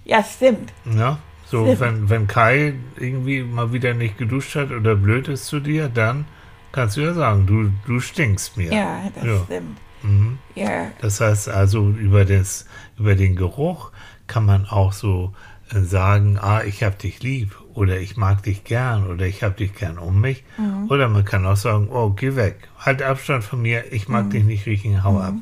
Ja, 0.05 0.23
stimmt. 0.23 0.73
Ne? 0.85 1.17
So, 1.53 1.79
wenn, 1.79 2.10
wenn 2.10 2.25
Kai 2.25 2.74
irgendwie 2.98 3.43
mal 3.43 3.72
wieder 3.74 3.93
nicht 3.93 4.17
geduscht 4.17 4.55
hat 4.55 4.72
oder 4.72 4.95
blöd 4.95 5.27
ist 5.27 5.45
zu 5.45 5.60
dir, 5.60 5.88
dann 5.88 6.25
kannst 6.72 6.98
du 6.98 7.01
ja 7.01 7.13
sagen, 7.13 7.45
du, 7.45 7.69
du 7.86 8.00
stinkst 8.00 8.57
mir. 8.57 8.74
Ja, 8.74 9.03
das 9.13 9.24
Ja. 9.24 9.43
stimmt. 9.45 9.77
Mhm. 10.01 10.39
Ja. 10.55 10.88
Das 11.00 11.22
heißt 11.22 11.50
also, 11.50 11.89
über, 11.89 12.25
das, 12.25 12.65
über 12.98 13.13
den 13.15 13.36
Geruch 13.36 13.91
kann 14.25 14.45
man 14.45 14.65
auch 14.65 14.93
so 14.93 15.33
äh, 15.72 15.81
sagen, 15.81 16.39
ah, 16.41 16.63
ich 16.63 16.83
hab 16.83 16.98
dich 16.98 17.22
lieb 17.22 17.55
oder 17.75 18.00
ich 18.00 18.17
mag 18.17 18.41
dich 18.41 18.63
gern 18.63 19.05
oder 19.05 19.27
ich 19.27 19.43
hab 19.43 19.55
dich 19.57 19.75
gern 19.75 20.00
um 20.00 20.19
mich. 20.22 20.43
Oder 20.89 21.07
man 21.07 21.24
kann 21.24 21.45
auch 21.45 21.55
sagen, 21.55 21.88
oh, 21.91 22.10
geh 22.10 22.36
weg, 22.36 22.67
halt 22.79 23.01
Abstand 23.03 23.43
von 23.43 23.62
mir, 23.62 23.93
ich 23.93 24.07
mag 24.10 24.31
dich 24.31 24.43
nicht 24.43 24.65
riechen, 24.65 25.03
hau 25.03 25.19
ab. 25.19 25.36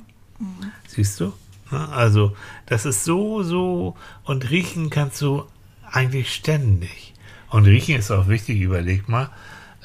Siehst 0.88 1.20
du? 1.22 1.32
Na, 1.72 1.88
Also, 1.90 2.36
das 2.66 2.86
ist 2.86 3.06
so, 3.06 3.44
so, 3.44 3.96
und 4.26 4.50
riechen 4.50 4.90
kannst 4.90 5.22
du 5.22 5.44
eigentlich 5.92 6.34
ständig. 6.34 7.14
Und 7.50 7.66
riechen 7.66 7.96
ist 7.98 8.12
auch 8.12 8.28
wichtig, 8.28 8.60
überleg 8.62 9.10
mal, 9.10 9.30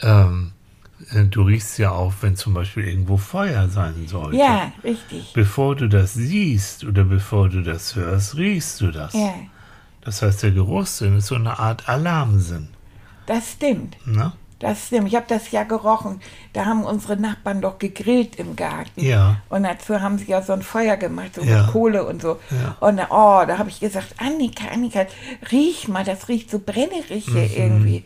ähm, 0.03 0.53
äh, 1.13 1.25
du 1.25 1.43
riechst 1.43 1.79
ja 1.79 1.91
auch, 1.91 2.15
wenn 2.21 2.37
zum 2.37 2.55
Beispiel 2.55 2.85
irgendwo 2.85 3.17
Feuer 3.17 3.69
sein 3.69 4.07
sollte. 4.07 4.37
Ja, 4.39 4.73
richtig. 4.85 5.33
Bevor 5.35 5.75
du 5.77 5.89
das 5.89 6.15
siehst 6.15 6.85
oder 6.85 7.05
bevor 7.05 7.49
du 7.49 7.63
das 7.63 7.97
hörst, 7.97 8.37
riechst 8.37 8.81
du 8.81 8.91
das. 8.91 9.15
Ja, 9.15 9.35
Das 10.03 10.23
heißt, 10.23 10.43
der 10.45 10.53
Geruchssinn 10.53 11.17
ist 11.19 11.27
so 11.27 11.35
eine 11.35 11.59
Art 11.59 11.89
Alarmsinn. 11.89 12.69
das 13.27 13.53
stimmt. 13.53 13.97
Ne? 14.07 14.33
Das 14.59 14.87
stimmt. 14.87 15.09
Ich 15.09 15.15
habe 15.15 15.27
das 15.29 15.51
ja 15.51 15.65
gerochen. 15.65 16.21
Da 16.55 16.65
haben 16.65 16.85
unsere 16.85 17.19
Nachbarn 17.19 17.61
doch 17.61 17.79
gegrillt 17.79 18.37
im 18.37 18.57
Garten. 18.57 19.05
Ja. 19.05 19.37
Und 19.51 19.65
dazu 19.65 20.01
haben 20.01 20.17
sie 20.17 20.27
ja 20.27 20.41
so 20.41 20.55
ein 20.55 20.63
Feuer 20.63 20.97
gemacht, 20.97 21.35
so 21.35 21.43
Ja. 21.43 21.63
mit 21.65 21.73
Kohle 21.73 22.07
und 22.07 22.23
so. 22.23 22.39
Ja. 22.51 22.77
Und 22.81 22.99
oh, 23.11 23.43
da 23.47 23.59
habe 23.59 23.69
ich 23.69 23.81
gesagt, 23.81 24.15
Annika, 24.19 24.69
Annika, 24.73 25.05
riech 25.53 25.89
mal, 25.89 26.05
das 26.05 26.29
riecht 26.29 26.51
so 26.51 26.59
brennerig 26.59 27.27
hier 27.31 27.55
irgendwie. 27.55 28.05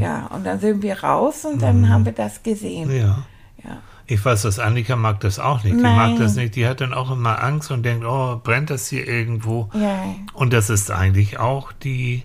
Ja, 0.00 0.26
und 0.34 0.44
dann 0.46 0.58
sind 0.58 0.82
wir 0.82 1.02
raus 1.04 1.44
und 1.44 1.60
dann 1.60 1.90
haben 1.90 2.06
wir 2.06 2.12
das 2.12 2.42
gesehen. 2.42 2.90
Ja. 2.90 3.24
Ja. 3.62 3.76
Ich 4.06 4.24
weiß, 4.24 4.42
dass 4.42 4.58
Annika 4.58 4.96
mag 4.96 5.20
das 5.20 5.38
auch 5.38 5.62
nicht. 5.62 5.76
Die 5.76 5.82
Nein. 5.82 5.94
mag 5.94 6.18
das 6.18 6.34
nicht. 6.34 6.56
Die 6.56 6.66
hat 6.66 6.80
dann 6.80 6.94
auch 6.94 7.10
immer 7.12 7.42
Angst 7.44 7.70
und 7.70 7.84
denkt, 7.84 8.04
oh, 8.04 8.40
brennt 8.42 8.70
das 8.70 8.88
hier 8.88 9.06
irgendwo? 9.06 9.68
Ja. 9.74 10.02
Und 10.32 10.52
das 10.52 10.68
ist 10.70 10.90
eigentlich 10.90 11.38
auch 11.38 11.70
die, 11.72 12.24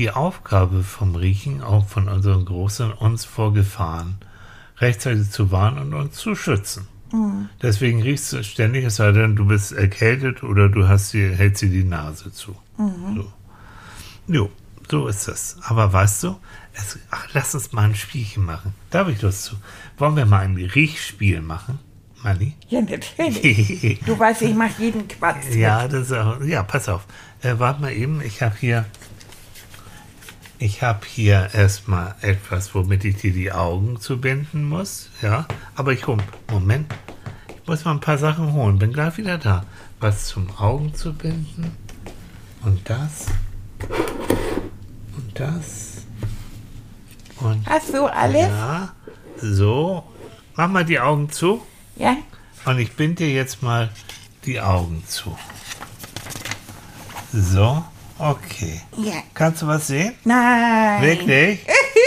die 0.00 0.10
Aufgabe 0.10 0.82
vom 0.82 1.14
Riechen, 1.14 1.62
auch 1.62 1.86
von 1.86 2.08
unseren 2.08 2.46
Großen, 2.46 2.90
uns 2.90 3.26
vor 3.26 3.52
Gefahren 3.52 4.16
rechtzeitig 4.78 5.30
zu 5.30 5.50
warnen 5.50 5.92
und 5.92 5.94
uns 5.94 6.16
zu 6.16 6.34
schützen. 6.34 6.88
Deswegen 7.60 8.00
riechst 8.00 8.32
du 8.32 8.42
ständig, 8.42 8.86
es 8.86 8.96
sei 8.96 9.12
denn, 9.12 9.36
du 9.36 9.44
bist 9.44 9.72
erkältet 9.72 10.42
oder 10.42 10.70
du 10.70 10.88
hast 10.88 11.12
dir, 11.12 11.34
hältst 11.34 11.60
dir 11.60 11.68
die 11.68 11.84
Nase 11.84 12.32
zu. 12.32 12.56
So. 12.78 13.32
Jo, 14.26 14.50
so 14.90 15.06
ist 15.06 15.28
das. 15.28 15.58
Aber 15.64 15.92
weißt 15.92 16.22
du, 16.22 16.36
es, 16.72 16.98
ach, 17.10 17.26
lass 17.34 17.54
uns 17.54 17.72
mal 17.72 17.82
ein 17.82 17.94
Spielchen 17.94 18.46
machen. 18.46 18.72
Da 18.88 19.00
habe 19.00 19.12
ich 19.12 19.20
Lust 19.20 19.44
zu. 19.44 19.56
Wollen 19.98 20.16
wir 20.16 20.24
mal 20.24 20.40
ein 20.40 20.56
Riechspiel 20.56 21.42
machen, 21.42 21.78
Manni? 22.22 22.54
Ja, 22.68 22.80
natürlich. 22.80 24.00
Du 24.06 24.18
weißt, 24.18 24.40
ich 24.42 24.54
mache 24.54 24.80
jeden 24.80 25.06
Quatsch. 25.08 25.54
Ja, 25.54 25.86
das 25.88 26.10
auch, 26.10 26.40
ja, 26.42 26.62
pass 26.62 26.88
auf. 26.88 27.04
Äh, 27.42 27.54
warte 27.58 27.82
mal 27.82 27.92
eben, 27.92 28.22
ich 28.22 28.40
habe 28.40 28.54
hier, 28.58 28.86
ich 30.60 30.82
habe 30.82 31.06
hier 31.06 31.48
erstmal 31.54 32.14
etwas, 32.20 32.74
womit 32.74 33.06
ich 33.06 33.16
dir 33.16 33.32
die 33.32 33.50
Augen 33.50 33.98
zubinden 33.98 34.62
muss. 34.64 35.08
Ja, 35.22 35.46
aber 35.74 35.94
ich 35.94 36.06
hol, 36.06 36.18
Moment, 36.50 36.92
ich 37.48 37.66
muss 37.66 37.86
mal 37.86 37.92
ein 37.92 38.00
paar 38.00 38.18
Sachen 38.18 38.52
holen. 38.52 38.78
Bin 38.78 38.92
gleich 38.92 39.16
wieder 39.16 39.38
da. 39.38 39.64
Was 40.00 40.26
zum 40.26 40.54
Augen 40.58 40.94
zu 40.94 41.14
binden 41.14 41.74
und 42.62 42.88
das 42.88 43.26
und 45.16 45.40
das 45.40 46.04
und 47.40 47.66
Hast 47.66 47.94
du 47.94 48.04
alles? 48.04 48.48
ja, 48.48 48.92
so. 49.38 50.04
Mach 50.56 50.68
mal 50.68 50.84
die 50.84 51.00
Augen 51.00 51.30
zu. 51.30 51.62
Ja? 51.96 52.18
Und 52.66 52.78
ich 52.78 52.92
binde 52.92 53.24
dir 53.24 53.32
jetzt 53.32 53.62
mal 53.62 53.88
die 54.44 54.60
Augen 54.60 55.02
zu. 55.06 55.34
So, 57.32 57.82
okay. 58.20 58.80
Ja. 58.96 59.22
Kannst 59.34 59.62
du 59.62 59.66
was 59.66 59.86
sehen? 59.86 60.12
Nein. 60.24 61.02
Wirklich? 61.02 61.60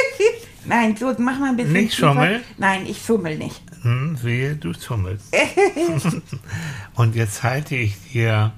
Nein, 0.65 0.95
so 0.95 1.13
mach 1.17 1.39
mal 1.39 1.49
ein 1.49 1.57
bisschen. 1.57 1.73
Nicht 1.73 1.95
tiefer. 1.95 2.13
schummeln? 2.13 2.41
Nein, 2.57 2.85
ich 2.85 3.03
schummel 3.03 3.37
nicht. 3.37 3.61
Hm, 3.81 4.17
wehe, 4.23 4.55
du 4.55 4.71
zummelst. 4.73 5.25
und 6.95 7.15
jetzt 7.15 7.43
halte 7.43 7.75
ich 7.75 7.95
dir 8.11 8.53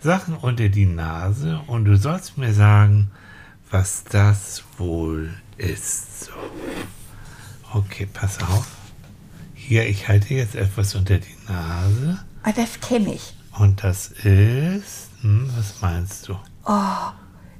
Sachen 0.00 0.36
unter 0.36 0.68
die 0.68 0.86
Nase 0.86 1.60
und 1.66 1.86
du 1.86 1.96
sollst 1.96 2.38
mir 2.38 2.52
sagen, 2.52 3.10
was 3.70 4.04
das 4.04 4.62
wohl 4.78 5.34
ist. 5.56 6.26
So. 6.26 6.32
Okay, 7.72 8.06
pass 8.12 8.40
auf. 8.40 8.68
Hier, 9.54 9.88
ich 9.88 10.06
halte 10.06 10.34
jetzt 10.34 10.54
etwas 10.54 10.94
unter 10.94 11.18
die 11.18 11.36
Nase 11.48 12.20
Ah, 12.46 12.52
das 12.52 12.78
kenne 12.80 13.14
ich. 13.14 13.32
Und 13.58 13.84
das 13.84 14.08
ist, 14.08 15.10
hm, 15.20 15.50
was 15.56 15.80
meinst 15.80 16.28
du? 16.28 16.36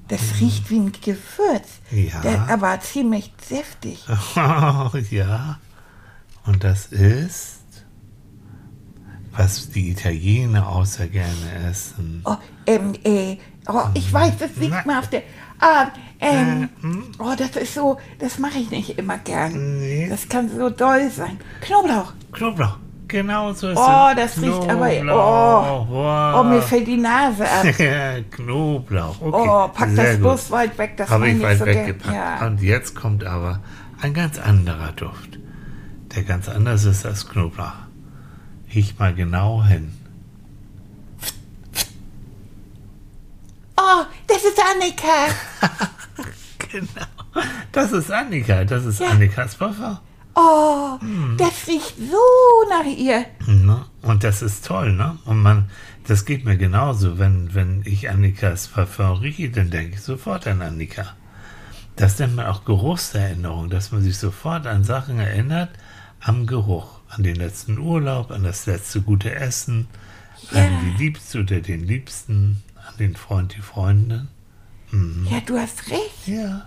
Das 0.08 0.20
riecht 0.40 0.70
wie 0.70 0.78
ein 0.78 0.92
Gewürz. 0.92 1.80
Ja. 1.90 2.20
Der, 2.20 2.48
aber 2.48 2.78
ziemlich 2.80 3.32
säftig. 3.42 4.04
ja. 5.10 5.58
Und 6.46 6.62
das 6.62 6.86
ist, 6.86 7.62
was 9.32 9.70
die 9.70 9.90
Italiener 9.90 10.68
außer 10.68 11.06
gerne 11.06 11.68
essen. 11.70 12.22
Oh, 12.24 12.36
ähm, 12.66 12.92
äh, 13.04 13.36
oh, 13.66 13.84
ich 13.94 14.12
weiß, 14.12 14.38
das 14.38 14.56
liegt 14.56 14.84
mir 14.86 14.98
auf 14.98 15.08
der. 15.08 15.22
Ah, 15.60 15.88
ähm, 16.20 16.68
oh, 17.18 17.32
das 17.36 17.56
ist 17.56 17.74
so, 17.74 17.98
das 18.18 18.38
mache 18.38 18.58
ich 18.58 18.70
nicht 18.70 18.98
immer 18.98 19.18
gern. 19.18 19.78
Nee. 19.78 20.08
Das 20.08 20.28
kann 20.28 20.50
so 20.50 20.68
doll 20.68 21.10
sein. 21.10 21.38
Knoblauch. 21.60 22.12
Knoblauch. 22.32 22.78
Genau 23.14 23.52
so 23.52 23.68
ist 23.68 23.78
Oh, 23.78 24.08
das 24.16 24.42
riecht 24.42 24.68
aber-. 24.68 24.90
Oh, 25.14 25.86
wow. 25.88 26.44
mir 26.44 26.60
fällt 26.60 26.88
die 26.88 26.96
Nase 26.96 27.44
ab. 27.48 27.64
Knoblauch. 28.32 29.20
Okay. 29.20 29.48
Oh, 29.48 29.68
pack 29.68 29.94
das 29.94 30.10
gut. 30.14 30.20
bloß 30.20 30.50
weit 30.50 30.76
weg, 30.78 30.96
das 30.96 31.10
Habe 31.10 31.28
ich 31.28 31.40
weit 31.40 31.60
so 31.60 31.64
weggepackt. 31.64 32.12
Ja. 32.12 32.44
Und 32.44 32.60
jetzt 32.60 32.96
kommt 32.96 33.22
aber 33.22 33.60
ein 34.02 34.14
ganz 34.14 34.36
anderer 34.40 34.90
Duft, 34.90 35.38
der 36.12 36.24
ganz 36.24 36.48
anders 36.48 36.82
ist 36.86 37.06
als 37.06 37.28
Knoblauch. 37.28 37.70
Riech 38.74 38.98
mal 38.98 39.14
genau 39.14 39.62
hin. 39.62 39.92
Oh, 43.76 44.02
das 44.26 44.38
ist 44.38 44.60
Annika. 44.72 45.86
Genau. 46.72 47.46
Das 47.70 47.92
ist 47.92 48.10
Annika. 48.10 48.64
Das 48.64 48.84
ist 48.84 48.98
Ja. 48.98 49.10
Annikas 49.10 49.54
Parfum. 49.54 49.98
Oh, 50.34 50.98
Hm. 51.00 51.36
das 51.38 51.66
riecht 51.68 51.94
so 51.96 52.68
nach 52.70 52.84
ihr. 52.86 53.24
Und 54.02 54.24
das 54.24 54.42
ist 54.42 54.66
toll, 54.66 54.92
ne? 54.92 55.16
Und 55.24 55.40
man, 55.42 55.70
das 56.06 56.24
geht 56.24 56.44
mir 56.44 56.56
genauso. 56.56 57.18
Wenn, 57.18 57.54
wenn 57.54 57.82
ich 57.84 58.10
Annikas 58.10 58.68
Parfum 58.68 59.18
rieche, 59.18 59.50
dann 59.50 59.70
denke 59.70 59.94
ich 59.96 60.02
sofort 60.02 60.46
an 60.46 60.60
Annika. 60.62 61.06
Das 61.96 62.18
nennt 62.18 62.34
man 62.36 62.46
auch 62.46 62.64
Geruchserinnerung, 62.64 63.70
dass 63.70 63.92
man 63.92 64.02
sich 64.02 64.18
sofort 64.18 64.66
an 64.66 64.82
Sachen 64.84 65.18
erinnert, 65.20 65.70
am 66.20 66.46
Geruch. 66.46 67.00
An 67.08 67.22
den 67.22 67.36
letzten 67.36 67.78
Urlaub, 67.78 68.32
an 68.32 68.42
das 68.42 68.66
letzte 68.66 69.00
gute 69.00 69.32
Essen, 69.32 69.86
Ja. 70.50 70.64
an 70.64 70.72
die 70.98 71.04
Liebste 71.04 71.40
oder 71.40 71.60
den 71.60 71.84
Liebsten, 71.84 72.62
an 72.74 72.94
den 72.98 73.14
Freund, 73.14 73.54
die 73.56 73.60
Freundin. 73.62 74.28
Ja, 75.30 75.40
du 75.46 75.56
hast 75.58 75.90
recht. 75.90 76.26
Ja. 76.26 76.66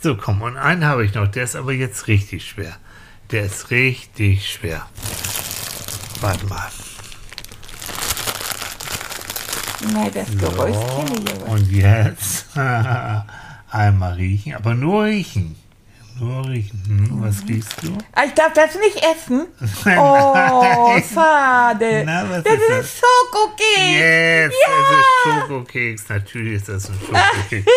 So, 0.00 0.16
komm, 0.16 0.42
und 0.42 0.56
einen 0.56 0.84
habe 0.84 1.04
ich 1.04 1.14
noch, 1.14 1.28
der 1.28 1.44
ist 1.44 1.56
aber 1.56 1.72
jetzt 1.72 2.06
richtig 2.08 2.44
schwer. 2.48 2.76
Der 3.30 3.44
ist 3.44 3.70
richtig 3.70 4.48
schwer. 4.52 4.86
Warte 6.20 6.46
mal. 6.46 6.68
Nein, 9.92 10.10
das 10.14 10.28
Geräusch 10.38 10.74
So, 10.74 11.04
kenne 11.04 11.20
ich 11.24 11.34
aber. 11.42 11.48
und 11.52 11.70
jetzt 11.70 12.46
einmal 13.70 14.12
riechen, 14.14 14.54
aber 14.54 14.74
nur 14.74 15.04
riechen. 15.04 15.56
Nur 16.18 16.48
riechen. 16.48 16.82
Hm, 16.86 17.22
was 17.22 17.42
riechst 17.46 17.74
du? 17.82 17.98
Ah, 18.14 18.22
Ich 18.26 18.32
darf 18.32 18.52
das 18.54 18.74
nicht 18.76 18.96
essen. 19.04 19.46
Oh, 19.98 20.32
Nein. 20.34 21.04
schade. 21.12 22.02
Na, 22.06 22.24
was 22.30 22.42
das 22.42 22.54
ist 22.54 22.60
ist 22.62 22.70
das? 22.70 23.00
Schokokeks. 23.00 23.92
Yes, 23.92 24.52
Ja. 24.66 24.72
es 24.80 24.98
ist 24.98 25.06
Schokokeks. 25.48 26.08
Natürlich 26.08 26.52
ist 26.54 26.68
das 26.70 26.88
ein 26.88 26.98
Schokokeks. 27.06 27.70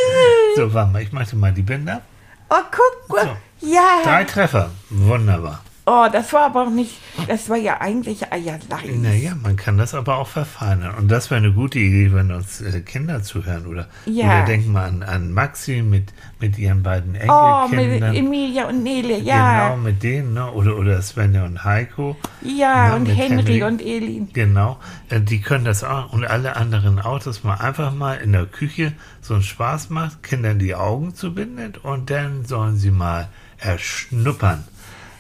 So, 0.56 0.74
warte 0.74 0.92
mal, 0.94 1.02
ich 1.02 1.12
mache 1.12 1.36
mal 1.36 1.52
die 1.52 1.64
Bänder. 1.64 2.02
Oh, 2.50 2.64
guck 2.72 3.10
mal. 3.16 3.38
Ja. 3.62 4.02
Drei 4.04 4.24
Treffer. 4.24 4.72
Wunderbar. 4.90 5.62
Oh, 5.92 6.08
das 6.12 6.32
war 6.34 6.42
aber 6.46 6.64
auch 6.68 6.70
nicht, 6.70 6.98
das 7.28 7.50
war 7.50 7.58
ja 7.58 7.82
eigentlich 7.82 8.32
Eierlei. 8.32 8.92
Naja, 8.94 9.34
man 9.42 9.56
kann 9.56 9.80
das 9.80 9.96
aber 9.96 10.18
auch 10.18 10.28
verfeinern. 10.28 10.94
Und 10.96 11.08
das 11.10 11.32
wäre 11.32 11.40
eine 11.40 11.52
gute 11.52 11.80
Idee, 11.80 12.14
wenn 12.14 12.32
uns 12.32 12.62
äh, 12.62 12.82
Kinder 12.82 13.24
zuhören. 13.24 13.66
Oder, 13.66 13.88
Ja. 14.06 14.26
oder 14.26 14.46
denken 14.46 14.72
wir 14.74 14.82
an, 14.84 15.02
an 15.02 15.34
Maxi 15.34 15.82
mit, 15.82 16.14
mit 16.40 16.60
ihren 16.60 16.84
beiden 16.84 17.16
Oh, 17.28 17.68
mit 17.70 17.80
Enkelkindern. 17.80 18.16
Emilia 18.16 18.68
und 18.68 18.84
Nele, 18.84 19.18
Genau, 19.18 19.26
ja. 19.28 19.76
mit 19.76 20.04
denen, 20.04 20.36
ne? 20.36 20.52
Oder, 20.52 20.78
oder 20.78 21.02
Svenja 21.02 21.44
und 21.46 21.64
Heiko. 21.64 22.16
Ja, 22.44 22.90
Ja, 22.90 22.96
und 22.96 23.08
Henry 23.08 23.46
Henry. 23.60 23.64
und 23.64 23.82
Elin. 23.82 24.30
Genau, 24.32 24.78
äh, 25.10 25.20
die 25.20 25.42
können 25.42 25.66
das 25.66 25.84
auch. 25.84 26.14
Und 26.14 26.24
alle 26.26 26.56
anderen 26.56 27.00
Autos 27.00 27.44
mal 27.44 27.56
einfach 27.56 27.94
mal 27.96 28.14
in 28.18 28.32
der 28.34 28.46
Küche 28.46 28.94
so 29.22 29.34
einen 29.34 29.44
Spaß 29.44 29.90
macht, 29.90 30.22
Kindern 30.22 30.60
die 30.60 30.76
Augen 30.76 31.16
zu 31.16 31.34
binden 31.34 31.74
und 31.82 32.12
dann 32.12 32.46
sollen 32.46 32.78
sie 32.78 32.92
mal 32.92 33.28
erschnuppern. 33.58 34.64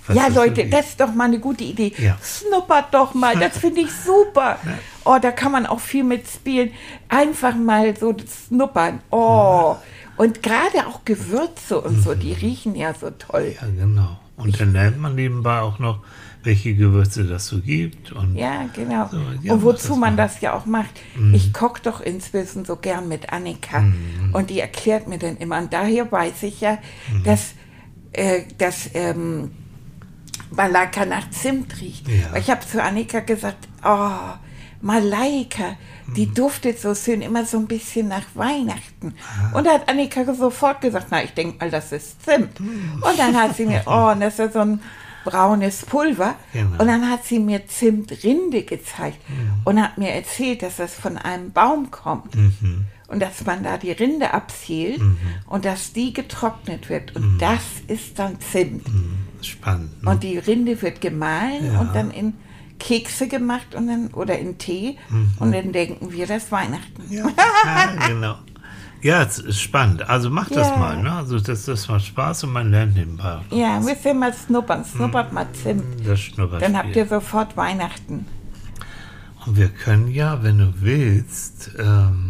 Was 0.09 0.15
Ja, 0.17 0.27
Leute, 0.27 0.65
das 0.67 0.89
ist 0.89 0.99
doch 0.99 1.13
mal 1.13 1.25
eine 1.25 1.39
gute 1.39 1.63
Idee. 1.63 1.93
Ja. 1.97 2.17
Schnuppert 2.21 2.93
doch 2.93 3.13
mal, 3.13 3.35
das 3.37 3.57
finde 3.59 3.81
ich 3.81 3.91
super. 3.91 4.57
Oh, 5.05 5.17
da 5.21 5.31
kann 5.31 5.51
man 5.51 5.65
auch 5.65 5.79
viel 5.79 6.03
mitspielen. 6.03 6.71
Einfach 7.07 7.55
mal 7.55 7.95
so 7.97 8.11
das 8.11 8.47
schnuppern. 8.47 8.99
Oh, 9.11 9.75
und 10.17 10.43
gerade 10.43 10.85
auch 10.87 11.05
Gewürze 11.05 11.79
und 11.79 12.01
so, 12.03 12.13
die 12.13 12.33
riechen 12.33 12.75
ja 12.75 12.93
so 12.93 13.09
toll. 13.11 13.55
Ja, 13.59 13.67
genau. 13.67 14.19
Und 14.35 14.59
dann 14.59 14.73
lernt 14.73 14.99
man 14.99 15.15
nebenbei 15.15 15.59
auch 15.61 15.79
noch, 15.79 15.99
welche 16.43 16.73
Gewürze 16.73 17.25
das 17.25 17.47
so 17.47 17.59
gibt. 17.59 18.11
Und 18.13 18.35
Ja, 18.35 18.65
genau. 18.73 19.07
So, 19.11 19.17
ja, 19.43 19.53
und 19.53 19.63
wozu 19.63 19.89
das 19.89 19.97
man 19.97 20.15
mal. 20.15 20.23
das 20.23 20.39
ja 20.41 20.53
auch 20.53 20.65
macht. 20.65 20.91
Mhm. 21.17 21.33
Ich 21.33 21.51
koche 21.53 21.81
doch 21.83 21.99
inzwischen 21.99 22.63
so 22.63 22.77
gern 22.77 23.07
mit 23.09 23.31
Annika. 23.33 23.83
Und 24.31 24.49
die 24.49 24.59
erklärt 24.61 25.07
mir 25.09 25.17
dann 25.17 25.35
immer. 25.37 25.57
Und 25.57 25.73
daher 25.73 26.09
weiß 26.11 26.43
ich 26.43 26.61
ja, 26.61 26.77
Mhm. 27.13 27.23
dass, 27.25 27.53
äh, 28.13 28.43
dass 28.57 28.89
ähm, 28.93 29.51
Malaika 30.51 31.05
nach 31.05 31.29
Zimt 31.31 31.79
riecht. 31.79 32.07
Ja. 32.07 32.35
Ich 32.35 32.49
habe 32.49 32.65
zu 32.65 32.81
Annika 32.81 33.19
gesagt, 33.19 33.67
oh, 33.83 34.09
Malaika, 34.81 35.75
die 36.15 36.25
Mhm. 36.25 36.33
duftet 36.33 36.79
so 36.79 36.95
schön 36.95 37.21
immer 37.21 37.45
so 37.45 37.57
ein 37.57 37.67
bisschen 37.67 38.07
nach 38.07 38.23
Weihnachten. 38.33 39.13
Ah. 39.51 39.57
Und 39.57 39.65
da 39.67 39.73
hat 39.73 39.89
Annika 39.89 40.33
sofort 40.33 40.81
gesagt, 40.81 41.07
na, 41.11 41.23
ich 41.23 41.31
denke 41.33 41.57
mal, 41.59 41.69
das 41.69 41.91
ist 41.91 42.23
Zimt. 42.23 42.59
Mhm. 42.59 43.03
Und 43.05 43.19
dann 43.19 43.35
hat 43.35 43.55
sie 43.55 43.65
mir, 43.65 43.83
oh, 43.87 44.11
und 44.11 44.21
das 44.21 44.39
ist 44.39 44.53
so 44.53 44.59
ein 44.59 44.81
braunes 45.25 45.85
Pulver. 45.85 46.35
Genau. 46.53 46.71
Und 46.79 46.87
dann 46.87 47.09
hat 47.09 47.25
sie 47.25 47.39
mir 47.39 47.67
Zimtrinde 47.67 48.63
gezeigt 48.63 49.19
und 49.65 49.81
hat 49.81 49.97
mir 49.97 50.11
erzählt, 50.11 50.61
dass 50.63 50.77
das 50.77 50.95
von 50.95 51.17
einem 51.17 51.51
Baum 51.51 51.91
kommt. 51.91 52.35
Und 52.35 53.19
dass 53.19 53.43
man 53.45 53.63
da 53.63 53.77
die 53.77 53.91
Rinde 53.91 54.33
abschält 54.33 55.01
und 55.47 55.65
dass 55.65 55.91
die 55.93 56.13
getrocknet 56.13 56.89
wird. 56.89 57.15
Und 57.15 57.37
das 57.39 57.61
ist 57.87 58.17
dann 58.17 58.39
Zimt. 58.39 58.87
Spannend. 59.45 60.03
Ne? 60.03 60.09
Und 60.11 60.23
die 60.23 60.37
Rinde 60.37 60.81
wird 60.81 61.01
gemahlen 61.01 61.73
Ja. 61.73 61.79
und 61.81 61.95
dann 61.95 62.11
in 62.11 62.33
Kekse 62.79 63.27
gemacht 63.27 63.75
und 63.75 63.87
dann, 63.87 64.07
oder 64.13 64.39
in 64.39 64.57
Tee. 64.57 64.97
Und 65.39 65.51
dann 65.53 65.71
denken 65.73 66.11
wir, 66.11 66.25
das 66.27 66.43
ist 66.43 66.51
Weihnachten. 66.51 67.03
Ja, 67.09 67.27
ja, 67.65 68.07
genau. 68.07 68.35
Ja, 69.01 69.23
es 69.23 69.39
ist 69.39 69.61
spannend. 69.61 70.07
Also 70.09 70.29
macht 70.29 70.55
das 70.55 70.69
Ja. 70.69 70.77
mal. 70.77 71.01
Ne? 71.01 71.11
Also 71.11 71.39
das, 71.39 71.65
das 71.65 71.87
macht 71.87 72.05
Spaß 72.05 72.43
und 72.45 72.53
man 72.53 72.69
lernt 72.71 72.95
nebenbei. 72.95 73.39
Ja, 73.51 73.79
müsst 73.79 74.03
ihr 74.05 74.13
mal 74.13 74.33
schnuppern. 74.33 74.83
Schnuppert 74.85 75.31
mal 75.33 75.47
Zimt. 75.53 76.05
Das 76.05 76.19
Schnupperspiel. 76.19 76.67
Dann 76.67 76.77
habt 76.77 76.95
ihr 76.95 77.05
sofort 77.07 77.55
Weihnachten. 77.55 78.25
Und 79.45 79.55
wir 79.57 79.69
können 79.69 80.09
ja, 80.09 80.43
wenn 80.43 80.57
du 80.57 80.73
willst, 80.81 81.71
ähm, 81.79 82.28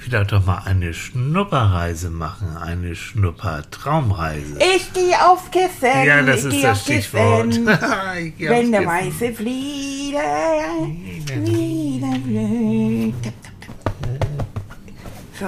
vielleicht 0.00 0.32
doch 0.32 0.44
mal 0.46 0.62
eine 0.64 0.94
Schnupperreise 0.94 2.10
machen, 2.10 2.56
eine 2.56 2.94
Schnuppertraumreise. 2.96 4.58
Ich 4.76 4.92
gehe 4.92 5.14
auf 5.24 5.50
Kissen. 5.50 6.04
Ja, 6.04 6.22
das 6.22 6.44
ist 6.44 6.62
das 6.64 6.82
Stichwort. 6.82 7.54
Wenn 8.38 8.72
der 8.72 8.86
weiße 8.86 9.32
Flieder 9.32 10.86
wieder 11.44 12.18
blüht. 12.18 13.14
So, 15.38 15.46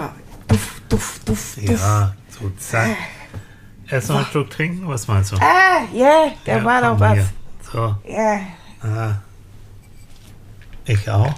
duft, 0.48 0.82
duft, 0.88 1.28
duft, 1.28 1.58
duft. 1.58 1.80
Ja, 1.80 2.14
so 2.28 2.50
zack. 2.58 2.96
Erst 3.88 4.08
noch 4.08 4.20
ein 4.20 4.24
Schluck 4.26 4.48
trinken, 4.50 4.88
was 4.88 5.06
meinst 5.08 5.32
du? 5.32 5.36
Ah, 5.36 5.82
ja, 5.92 6.28
da 6.46 6.56
Ja, 6.58 6.64
war 6.64 6.80
doch 6.80 6.88
komm 6.90 7.00
was. 7.00 7.14
hier. 7.14 7.26
So, 7.70 7.96
Ja, 8.08 8.40
ah. 8.82 9.14
Ich 10.84 11.08
auch. 11.10 11.34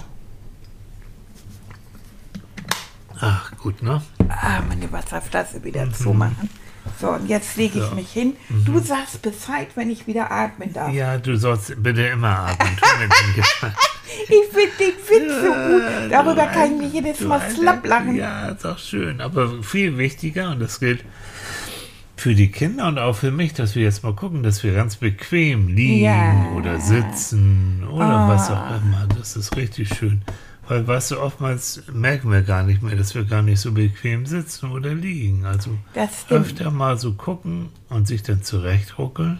Ach, 3.25 3.51
gut, 3.57 3.81
ne? 3.81 4.01
ah, 4.29 4.61
meine 4.67 4.91
Wasserflasche 4.91 5.63
wieder 5.63 5.91
zumachen. 5.91 6.49
So, 7.01 7.09
und 7.09 7.27
jetzt 7.27 7.57
lege 7.57 7.79
ich 7.79 7.83
Mhm. 7.83 7.87
So. 7.87 7.89
Mhm. 7.91 7.95
mich 7.95 8.11
hin. 8.11 8.33
Du 8.65 8.79
sagst 8.79 9.21
Bescheid, 9.23 9.69
wenn 9.75 9.89
ich 9.89 10.05
wieder 10.05 10.31
atmen 10.31 10.71
darf. 10.71 10.93
Ja, 10.93 11.17
du 11.17 11.35
sollst 11.37 11.81
bitte 11.81 12.03
immer 12.07 12.39
atmen. 12.49 12.77
Ich 14.27 14.53
finde 14.53 14.71
den 14.79 14.93
Witz 15.09 15.41
so 15.41 15.47
gut. 15.51 16.11
Darüber 16.11 16.45
kann 16.45 16.75
ich 16.75 16.77
mich 16.81 16.93
jedes 16.93 17.19
Mal 17.21 17.39
Alter. 17.39 17.55
slapp 17.55 17.85
lachen. 17.85 18.15
Ja, 18.15 18.49
ist 18.49 18.65
auch 18.65 18.77
schön. 18.77 19.19
Aber 19.19 19.61
viel 19.63 19.97
wichtiger, 19.97 20.51
und 20.51 20.59
das 20.61 20.79
gilt 20.79 21.03
für 22.15 22.33
die 22.35 22.49
Kinder 22.51 22.87
und 22.87 22.97
auch 22.99 23.15
für 23.15 23.31
mich, 23.31 23.53
dass 23.53 23.75
wir 23.75 23.83
jetzt 23.83 24.03
mal 24.03 24.13
gucken, 24.13 24.41
dass 24.43 24.63
wir 24.63 24.73
ganz 24.73 24.95
bequem 24.97 25.67
liegen 25.67 26.03
Ja. 26.05 26.47
oder 26.55 26.79
sitzen 26.79 27.83
oder 27.89 28.05
Ah. 28.05 28.27
was 28.29 28.49
auch 28.51 28.81
immer. 28.81 29.05
Das 29.17 29.35
ist 29.35 29.55
richtig 29.57 29.89
schön. 29.89 30.21
Weil, 30.67 30.87
weißt 30.87 31.11
du, 31.11 31.19
oftmals 31.19 31.83
merken 31.93 32.31
wir 32.31 32.41
gar 32.41 32.63
nicht 32.63 32.81
mehr, 32.81 32.95
dass 32.95 33.13
wir 33.13 33.23
gar 33.23 33.43
nicht 33.43 33.59
so 33.59 33.71
bequem 33.71 34.25
sitzen 34.25 34.71
oder 34.71 34.93
liegen. 34.93 35.45
Also 35.45 35.77
öfter 36.29 36.71
mal 36.71 36.97
so 36.97 37.13
gucken 37.13 37.69
und 37.89 38.07
sich 38.07 38.23
dann 38.23 38.41
zurechtruckeln. 38.41 39.39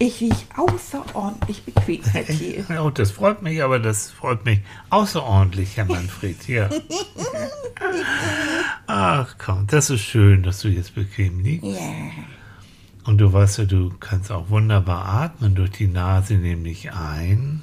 Ich 0.00 0.20
liege 0.20 0.36
außerordentlich 0.56 1.64
bequem, 1.64 2.02
Herr 2.04 2.24
Thiel. 2.24 2.64
Ja, 2.68 2.82
und 2.82 2.98
das 2.98 3.10
freut 3.10 3.42
mich, 3.42 3.62
aber 3.62 3.78
das 3.80 4.10
freut 4.10 4.44
mich 4.44 4.60
außerordentlich, 4.90 5.76
Herr 5.76 5.86
Manfred. 5.86 6.46
Ja. 6.46 6.70
Ach 8.86 9.34
komm, 9.38 9.66
das 9.66 9.90
ist 9.90 10.02
schön, 10.02 10.42
dass 10.42 10.60
du 10.60 10.68
jetzt 10.68 10.94
bequem 10.94 11.40
liegst. 11.40 11.66
Ja. 11.66 12.10
Und 13.08 13.16
du 13.16 13.32
weißt 13.32 13.56
ja, 13.56 13.64
du 13.64 13.88
kannst 14.00 14.30
auch 14.30 14.50
wunderbar 14.50 15.06
atmen 15.06 15.54
durch 15.54 15.70
die 15.70 15.86
Nase, 15.86 16.34
nämlich 16.34 16.92
ein 16.92 17.62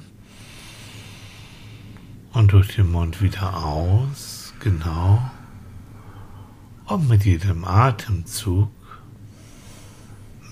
und 2.32 2.50
durch 2.50 2.74
den 2.74 2.90
Mund 2.90 3.22
wieder 3.22 3.56
aus. 3.64 4.54
Genau. 4.58 5.22
Und 6.86 7.08
mit 7.08 7.24
jedem 7.24 7.64
Atemzug 7.64 8.72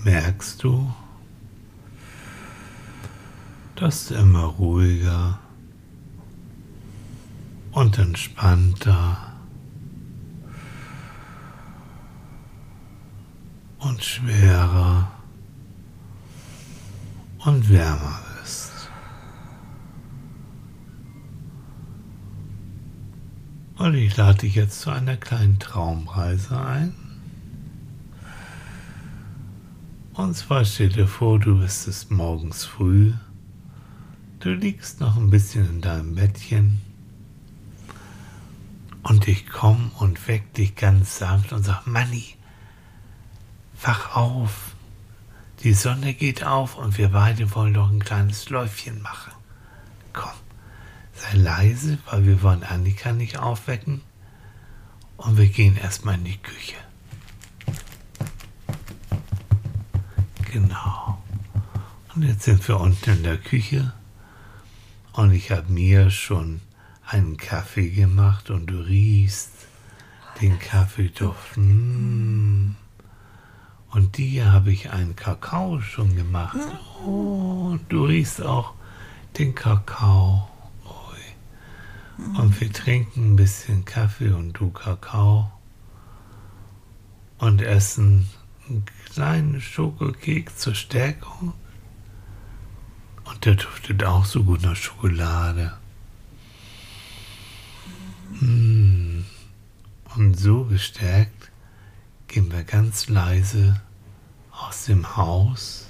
merkst 0.05 0.63
du, 0.63 0.89
dass 3.75 4.07
du 4.07 4.13
immer 4.13 4.45
ruhiger 4.45 5.39
und 7.73 7.99
entspannter 7.99 9.34
und 13.95 14.03
schwerer 14.03 15.09
und 17.45 17.69
wärmer 17.69 18.19
ist. 18.43 18.89
Und 23.77 23.93
ich 23.93 24.17
lade 24.17 24.39
dich 24.39 24.55
jetzt 24.55 24.81
zu 24.81 24.89
einer 24.89 25.15
kleinen 25.15 25.59
Traumreise 25.59 26.59
ein. 26.59 26.93
Und 30.13 30.35
zwar 30.35 30.65
stell 30.65 30.89
dir 30.89 31.07
vor, 31.07 31.39
du 31.39 31.59
bist 31.59 31.87
es 31.87 32.09
morgens 32.09 32.65
früh. 32.65 33.13
Du 34.39 34.49
liegst 34.49 34.99
noch 34.99 35.15
ein 35.15 35.29
bisschen 35.29 35.69
in 35.69 35.79
deinem 35.79 36.15
Bettchen. 36.15 36.81
Und 39.03 39.29
ich 39.29 39.47
komm 39.47 39.91
und 39.99 40.27
weck 40.27 40.53
dich 40.53 40.75
ganz 40.75 41.17
sanft 41.19 41.53
und 41.53 41.63
sag, 41.63 41.87
Manni, 41.87 42.35
wach 43.81 44.15
auf. 44.15 44.75
Die 45.63 45.73
Sonne 45.73 46.13
geht 46.13 46.43
auf 46.43 46.77
und 46.77 46.97
wir 46.97 47.09
beide 47.09 47.53
wollen 47.55 47.73
doch 47.73 47.89
ein 47.89 48.03
kleines 48.03 48.49
Läufchen 48.49 49.01
machen. 49.01 49.31
Komm, 50.13 50.33
sei 51.13 51.37
leise, 51.37 51.97
weil 52.09 52.25
wir 52.25 52.41
wollen 52.41 52.63
Annika 52.63 53.11
nicht 53.11 53.37
aufwecken. 53.37 54.01
Und 55.17 55.37
wir 55.37 55.47
gehen 55.47 55.77
erstmal 55.77 56.15
in 56.15 56.25
die 56.25 56.37
Küche. 56.37 56.75
Genau. 60.51 61.23
Und 62.13 62.23
jetzt 62.23 62.43
sind 62.43 62.67
wir 62.67 62.79
unten 62.79 63.09
in 63.09 63.23
der 63.23 63.37
Küche. 63.37 63.93
Und 65.13 65.31
ich 65.31 65.51
habe 65.51 65.71
mir 65.71 66.11
schon 66.11 66.61
einen 67.07 67.37
Kaffee 67.37 67.89
gemacht 67.89 68.49
und 68.49 68.67
du 68.67 68.79
riechst 68.79 69.51
den 70.41 70.59
Kaffeeduft. 70.59 71.57
Mm. 71.57 72.75
Und 73.95 74.17
dir 74.17 74.51
habe 74.51 74.73
ich 74.73 74.91
einen 74.91 75.15
Kakao 75.15 75.79
schon 75.79 76.17
gemacht. 76.17 76.57
Oh, 77.05 77.77
du 77.87 78.03
riechst 78.03 78.41
auch 78.41 78.73
den 79.37 79.55
Kakao. 79.55 80.49
Ui. 80.83 82.37
Und 82.37 82.59
wir 82.59 82.73
trinken 82.73 83.31
ein 83.31 83.35
bisschen 83.37 83.85
Kaffee 83.85 84.31
und 84.31 84.51
du 84.51 84.69
Kakao 84.69 85.49
und 87.37 87.61
essen 87.61 88.29
einen 88.67 88.83
kleinen 89.05 89.61
Schokokeks 89.61 90.57
zur 90.57 90.75
Stärkung. 90.75 91.53
Und 93.23 93.45
der 93.45 93.55
duftet 93.55 94.03
auch 94.03 94.25
so 94.25 94.43
gut 94.43 94.61
nach 94.61 94.75
Schokolade. 94.75 95.71
Mm. 98.41 99.21
Und 100.17 100.37
so 100.37 100.65
gestärkt 100.65 101.44
gehen 102.35 102.51
wir 102.51 102.65
ganz 102.65 103.07
leise 103.07 103.79
aus 104.51 104.87
dem 104.87 105.15
Haus 105.15 105.87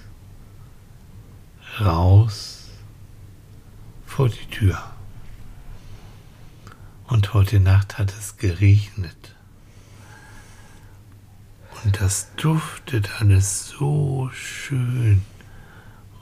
raus 1.79 2.65
vor 4.05 4.29
die 4.29 4.45
Tür. 4.51 4.77
Und 7.07 7.33
heute 7.33 7.59
Nacht 7.59 7.97
hat 7.97 8.13
es 8.15 8.37
geregnet. 8.37 9.35
Und 11.83 11.99
das 11.99 12.27
duftet 12.35 13.19
alles 13.19 13.69
so 13.69 14.29
schön 14.31 15.25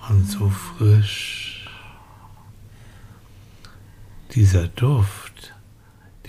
und 0.07 0.25
so 0.31 0.49
frisch. 0.49 1.67
Dieser 4.35 4.69
Duft, 4.69 5.53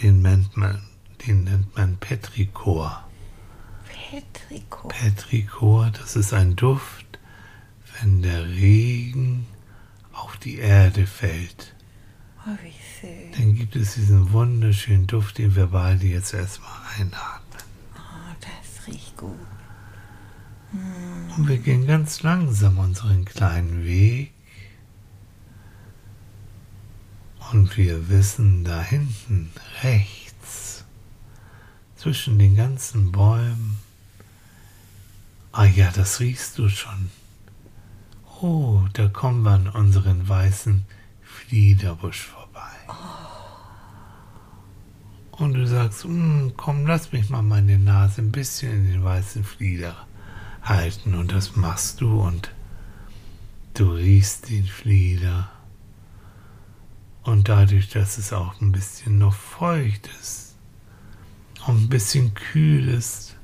den 0.02 0.20
nennt 0.20 0.56
man, 0.56 0.82
den 1.28 1.44
nennt 1.44 1.76
man 1.76 1.96
Petrichor. 1.98 3.03
Petrichor. 4.14 4.88
Petrichor, 4.90 5.90
das 5.90 6.14
ist 6.14 6.32
ein 6.32 6.54
Duft, 6.54 7.18
wenn 8.00 8.22
der 8.22 8.46
Regen 8.46 9.46
auf 10.12 10.36
die 10.36 10.58
Erde 10.58 11.06
fällt. 11.06 11.74
Oh, 12.46 12.56
wie 12.62 12.72
schön. 13.00 13.32
Dann 13.32 13.54
gibt 13.56 13.74
es 13.74 13.94
diesen 13.94 14.30
wunderschönen 14.30 15.06
Duft, 15.06 15.38
den 15.38 15.56
wir 15.56 15.66
beide 15.66 16.06
jetzt 16.06 16.32
erstmal 16.32 16.70
einatmen. 16.98 17.62
Oh, 17.96 18.34
das 18.40 18.86
riecht 18.86 19.16
gut. 19.16 19.32
Und 21.36 21.48
wir 21.48 21.58
gehen 21.58 21.86
ganz 21.86 22.22
langsam 22.22 22.78
unseren 22.78 23.24
kleinen 23.24 23.84
Weg. 23.84 24.32
Und 27.52 27.76
wir 27.76 28.08
wissen, 28.08 28.64
da 28.64 28.80
hinten 28.80 29.50
rechts, 29.82 30.84
zwischen 31.96 32.38
den 32.38 32.56
ganzen 32.56 33.12
Bäumen, 33.12 33.78
ah 35.54 35.64
ja, 35.64 35.90
das 35.90 36.20
riechst 36.20 36.58
du 36.58 36.68
schon. 36.68 37.10
Oh, 38.40 38.82
da 38.92 39.08
kommen 39.08 39.42
wir 39.42 39.52
an 39.52 39.68
unseren 39.68 40.28
weißen 40.28 40.84
Fliederbusch 41.22 42.26
vorbei. 42.26 42.72
Und 45.30 45.54
du 45.54 45.66
sagst, 45.66 46.04
"Mm, 46.04 46.50
komm, 46.56 46.86
lass 46.86 47.12
mich 47.12 47.30
mal 47.30 47.42
meine 47.42 47.78
Nase 47.78 48.20
ein 48.22 48.32
bisschen 48.32 48.72
in 48.72 48.92
den 48.92 49.04
weißen 49.04 49.44
Flieder 49.44 49.96
halten. 50.62 51.14
Und 51.14 51.32
das 51.32 51.56
machst 51.56 52.00
du 52.00 52.20
und 52.20 52.50
du 53.74 53.92
riechst 53.92 54.50
den 54.50 54.64
Flieder. 54.64 55.50
Und 57.22 57.48
dadurch, 57.48 57.88
dass 57.90 58.18
es 58.18 58.32
auch 58.32 58.60
ein 58.60 58.72
bisschen 58.72 59.18
noch 59.18 59.34
feucht 59.34 60.10
ist 60.20 60.56
und 61.66 61.84
ein 61.84 61.88
bisschen 61.88 62.34
kühl 62.34 62.88
ist, 62.88 63.36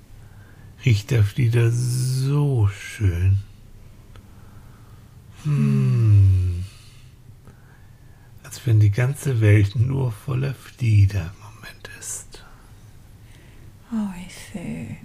riecht 0.84 1.10
der 1.10 1.24
Flieder 1.24 1.70
so 1.70 2.68
schön. 2.68 3.38
Hm. 5.44 6.64
Als 8.42 8.66
wenn 8.66 8.80
die 8.80 8.90
ganze 8.90 9.40
Welt 9.40 9.76
nur 9.76 10.12
voller 10.12 10.54
Flieder 10.54 11.32
im 11.32 11.54
Moment 11.54 11.90
ist. 11.98 12.44
Oh, 13.92 14.08
wie 14.14 14.30
schön. 14.30 14.96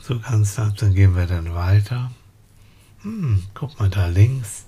So 0.00 0.18
ganz 0.18 0.56
langsam 0.56 0.94
gehen 0.94 1.14
wir 1.14 1.26
dann 1.26 1.54
weiter. 1.54 2.10
Hm, 3.02 3.42
guck 3.54 3.78
mal 3.78 3.90
da 3.90 4.06
links. 4.06 4.66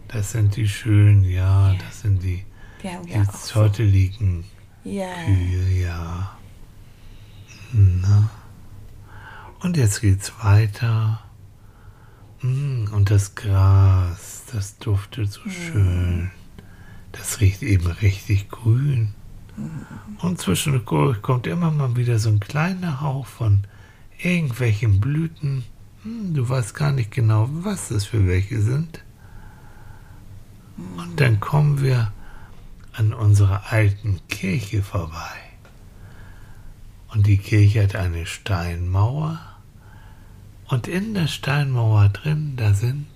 das 0.09 0.33
sind 0.33 0.54
die 0.57 0.68
schönen, 0.68 1.24
ja, 1.24 1.72
Ja. 1.72 1.78
das 1.78 2.02
sind 2.02 2.22
die, 2.22 2.44
Die 2.83 2.88
die 3.07 3.12
ja 3.12 3.28
zotteligen 3.30 4.44
ja, 4.85 5.07
Kühe, 5.24 5.83
ja. 5.83 6.37
Na. 7.76 8.30
Und 9.60 9.76
jetzt 9.76 10.00
geht's 10.00 10.32
weiter. 10.42 11.20
Mm, 12.40 12.84
Und 12.92 13.10
das 13.10 13.34
Gras, 13.34 14.44
das 14.52 14.78
duftet 14.78 15.32
so 15.32 15.40
schön. 15.50 16.30
Das 17.12 17.40
riecht 17.40 17.62
eben 17.62 17.87
richtig 17.88 18.48
grün. 18.48 19.14
Und 20.18 20.40
zwischendurch 20.40 21.20
kommt 21.22 21.46
immer 21.46 21.70
mal 21.70 21.96
wieder 21.96 22.18
so 22.18 22.28
ein 22.28 22.40
kleiner 22.40 23.00
Hauch 23.00 23.26
von 23.26 23.64
irgendwelchen 24.18 25.00
Blüten. 25.00 25.64
Hm, 26.02 26.34
Du 26.34 26.48
weißt 26.48 26.74
gar 26.74 26.92
nicht 26.92 27.10
genau, 27.10 27.48
was 27.50 27.88
das 27.88 28.04
für 28.04 28.26
welche 28.26 28.60
sind. 28.60 29.02
Und 30.76 31.20
dann 31.20 31.40
kommen 31.40 31.80
wir 31.82 32.12
an 32.92 33.12
unserer 33.12 33.72
alten 33.72 34.20
Kirche 34.28 34.82
vorbei. 34.82 35.43
Und 37.14 37.29
die 37.29 37.38
Kirche 37.38 37.85
hat 37.85 37.94
eine 37.94 38.27
Steinmauer. 38.27 39.38
Und 40.66 40.88
in 40.88 41.14
der 41.14 41.29
Steinmauer 41.29 42.09
drin, 42.09 42.55
da 42.57 42.74
sind 42.74 43.07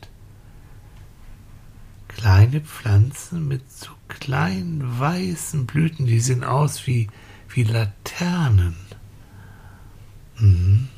kleine 2.06 2.60
Pflanzen 2.60 3.48
mit 3.48 3.70
so 3.70 3.90
kleinen 4.06 5.00
weißen 5.00 5.66
Blüten, 5.66 6.06
die 6.06 6.20
sehen 6.20 6.44
aus 6.44 6.86
wie, 6.86 7.08
wie 7.48 7.64
Laternen. 7.64 8.76
Mhm. 10.38 10.88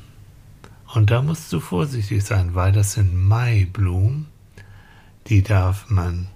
Und 0.93 1.09
da 1.09 1.23
musst 1.23 1.51
du 1.53 1.59
vorsichtig 1.59 2.23
sein, 2.23 2.53
weil 2.53 2.71
das 2.71 2.93
sind 2.93 3.15
Maiblumen. 3.15 4.27
Die 5.27 5.41
darf 5.41 5.89
man 5.89 6.27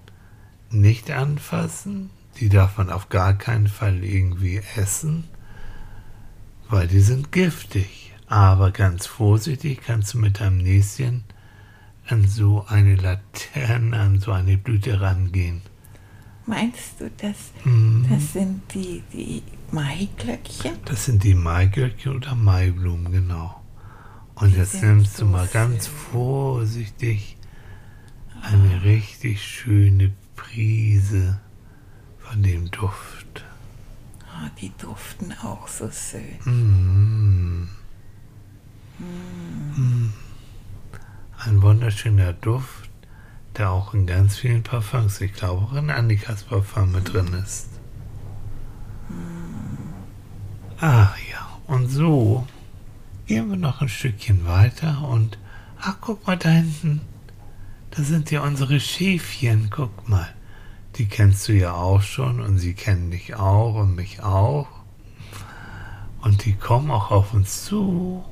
nicht 0.70 1.10
anfassen, 1.10 2.10
die 2.40 2.48
darf 2.48 2.78
man 2.78 2.90
auf 2.90 3.08
gar 3.08 3.34
keinen 3.34 3.68
Fall 3.68 4.02
irgendwie 4.02 4.62
essen, 4.76 5.24
weil 6.68 6.86
die 6.88 7.00
sind 7.00 7.32
giftig. 7.32 8.12
Aber 8.28 8.72
ganz 8.72 9.06
vorsichtig 9.06 9.80
kannst 9.86 10.14
du 10.14 10.18
mit 10.18 10.40
deinem 10.40 10.58
Näschen 10.58 11.24
an 12.08 12.26
so 12.26 12.64
eine 12.68 12.96
Laterne, 12.96 13.98
an 13.98 14.20
so 14.20 14.32
eine 14.32 14.58
Blüte 14.58 15.00
rangehen. 15.00 15.62
Meinst 16.46 17.00
du, 17.00 17.10
das, 17.16 17.36
Mhm. 17.64 18.06
das 18.08 18.32
sind 18.32 18.62
die, 18.74 19.02
die 19.12 19.42
Maiglöckchen? 19.72 20.72
Das 20.84 21.04
sind 21.06 21.24
die 21.24 21.34
Maiglöckchen 21.34 22.14
oder 22.16 22.34
Maiblumen, 22.36 23.10
genau. 23.12 23.60
Und 24.36 24.52
Die 24.54 24.58
jetzt 24.58 24.80
nimmst 24.82 25.14
du 25.16 25.24
so 25.24 25.26
mal 25.26 25.46
ganz 25.48 25.86
vorsichtig 25.86 27.36
eine 28.42 28.82
richtig 28.84 29.42
schöne 29.42 30.12
Prise 30.36 31.40
von 32.18 32.42
dem 32.42 32.70
Duft. 32.70 33.15
Die 34.60 34.72
duften 34.78 35.34
auch 35.42 35.68
so 35.68 35.90
schön. 35.90 36.38
Mm. 36.44 37.68
Mm. 38.98 40.12
Ein 41.38 41.62
wunderschöner 41.62 42.32
Duft, 42.32 42.88
der 43.56 43.70
auch 43.70 43.92
in 43.92 44.06
ganz 44.06 44.38
vielen 44.38 44.62
Parfums, 44.62 45.20
ich 45.20 45.34
glaube 45.34 45.62
auch 45.62 45.74
in 45.74 45.90
Annikas 45.90 46.44
Parfum 46.44 46.92
mit 46.92 47.12
drin 47.12 47.34
ist. 47.34 47.68
Ah 50.80 51.10
ja, 51.30 51.58
und 51.66 51.88
so 51.88 52.46
gehen 53.26 53.50
wir 53.50 53.56
noch 53.56 53.82
ein 53.82 53.88
Stückchen 53.88 54.46
weiter 54.46 55.06
und 55.08 55.38
ach 55.78 55.96
guck 56.00 56.26
mal 56.26 56.36
da 56.36 56.48
hinten, 56.48 57.02
da 57.90 58.02
sind 58.02 58.30
ja 58.30 58.40
unsere 58.40 58.80
Schäfchen, 58.80 59.68
guck 59.70 60.08
mal. 60.08 60.28
Die 60.98 61.06
kennst 61.06 61.48
du 61.48 61.52
ja 61.52 61.74
auch 61.74 62.00
schon 62.00 62.40
und 62.40 62.58
sie 62.58 62.72
kennen 62.72 63.10
dich 63.10 63.34
auch 63.34 63.74
und 63.74 63.94
mich 63.94 64.22
auch. 64.22 64.68
Und 66.22 66.44
die 66.44 66.54
kommen 66.54 66.90
auch 66.90 67.10
auf 67.10 67.34
uns 67.34 67.64
zu. 67.64 68.24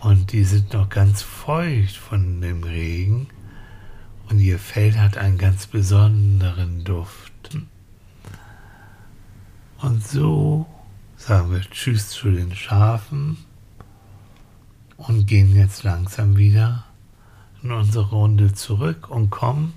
Und 0.00 0.32
die 0.32 0.44
sind 0.44 0.74
noch 0.74 0.90
ganz 0.90 1.22
feucht 1.22 1.96
von 1.96 2.42
dem 2.42 2.62
Regen. 2.62 3.28
Und 4.28 4.38
ihr 4.40 4.58
Fell 4.58 4.98
hat 4.98 5.16
einen 5.16 5.38
ganz 5.38 5.66
besonderen 5.66 6.84
Duft. 6.84 7.32
Und 9.80 10.06
so 10.06 10.66
sagen 11.16 11.52
wir 11.52 11.60
Tschüss 11.60 12.10
zu 12.10 12.30
den 12.30 12.54
Schafen 12.54 13.38
und 14.96 15.26
gehen 15.26 15.54
jetzt 15.54 15.84
langsam 15.84 16.36
wieder 16.36 16.84
in 17.62 17.72
unsere 17.72 18.10
Runde 18.10 18.52
zurück 18.52 19.10
und 19.10 19.30
kommen 19.30 19.74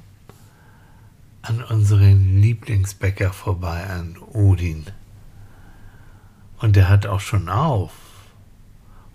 an 1.48 1.64
unseren 1.64 2.42
Lieblingsbäcker 2.42 3.32
vorbei, 3.32 3.86
an 3.88 4.18
Odin. 4.34 4.86
Und 6.60 6.76
der 6.76 6.90
hat 6.90 7.06
auch 7.06 7.22
schon 7.22 7.48
auf. 7.48 7.92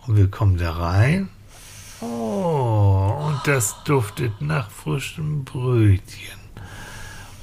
Und 0.07 0.17
wir 0.17 0.31
kommen 0.31 0.57
da 0.57 0.73
rein. 0.73 1.29
Oh, 2.01 3.29
und 3.29 3.41
das 3.47 3.85
duftet 3.85 4.41
nach 4.41 4.71
frischem 4.71 5.45
Brötchen. 5.45 6.41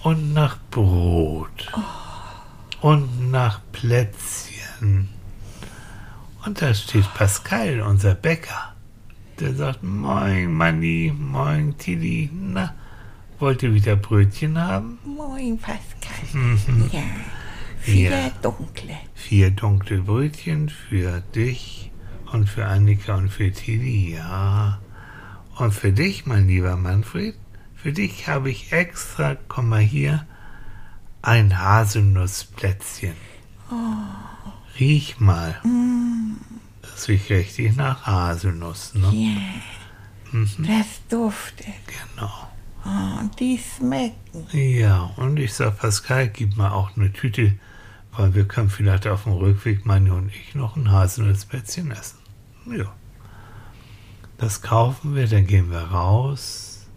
Und 0.03 0.33
nach 0.33 0.57
Brot. 0.71 1.71
Und 2.81 3.29
nach 3.29 3.61
Plätzchen. 3.71 5.09
Und 6.45 6.61
da 6.61 6.73
steht 6.73 7.13
Pascal, 7.13 7.81
unser 7.81 8.15
Bäcker. 8.15 8.73
Der 9.39 9.53
sagt, 9.53 9.83
moin 9.83 10.51
Manni, 10.51 11.13
moin 11.15 11.77
Tilly. 11.77 12.29
Na, 12.33 12.73
wollt 13.39 13.63
ihr 13.63 13.73
wieder 13.73 13.95
Brötchen 13.95 14.57
haben? 14.59 14.99
Moin, 15.05 15.57
Pascal. 15.57 15.79
Ja, 16.91 17.01
vier 17.79 18.09
Mhm. 18.09 18.15
Ja. 18.15 18.29
dunkle. 18.41 18.97
Vier 19.15 19.51
dunkle 19.51 19.99
Brötchen 20.01 20.69
für 20.69 21.21
dich 21.35 21.91
und 22.31 22.47
für 22.49 22.65
Annika 22.65 23.15
und 23.15 23.29
für 23.29 23.51
Tilly, 23.51 24.13
ja. 24.15 24.79
Und 25.57 25.73
für 25.73 25.91
dich, 25.91 26.25
mein 26.25 26.47
lieber 26.47 26.75
Manfred, 26.77 27.35
für 27.75 27.91
dich 27.91 28.27
habe 28.27 28.49
ich 28.49 28.71
extra, 28.71 29.35
komm 29.47 29.69
mal 29.69 29.79
hier, 29.81 30.25
ein 31.21 31.59
Haselnussplätzchen. 31.59 33.13
Riech 34.79 35.19
mal. 35.19 35.59
Das 36.81 37.07
riecht 37.09 37.29
richtig 37.29 37.75
nach 37.75 38.05
Haselnuss, 38.05 38.93
ne? 38.95 39.09
Ja, 39.13 39.41
Mhm. 40.31 40.47
das 40.67 40.87
duftet. 41.09 41.67
Genau. 42.15 42.31
Und 42.83 43.39
die 43.39 43.57
schmecken. 43.57 44.47
Ja, 44.51 45.11
und 45.17 45.37
ich 45.37 45.53
sag 45.53 45.77
Pascal, 45.79 46.29
gib 46.29 46.55
mal 46.57 46.71
auch 46.71 46.95
eine 46.95 47.11
Tüte, 47.11 47.55
weil 48.13 48.33
wir 48.33 48.47
können 48.47 48.69
vielleicht 48.69 49.07
auf 49.07 49.23
dem 49.23 49.33
Rückweg, 49.33 49.85
meine 49.85 50.13
und 50.13 50.29
ich, 50.29 50.55
noch 50.55 50.75
ein 50.75 50.91
Haselnussplätzchen 50.91 51.91
essen. 51.91 52.19
Ja. 52.65 52.93
Das 54.37 54.61
kaufen 54.61 55.15
wir, 55.15 55.27
dann 55.27 55.45
gehen 55.45 55.69
wir 55.69 55.81
raus, 55.81 56.87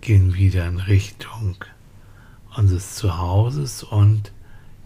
gehen 0.00 0.34
wieder 0.34 0.66
in 0.66 0.78
Richtung 0.78 1.56
unseres 2.56 2.94
Zuhauses 2.94 3.82
und 3.82 4.32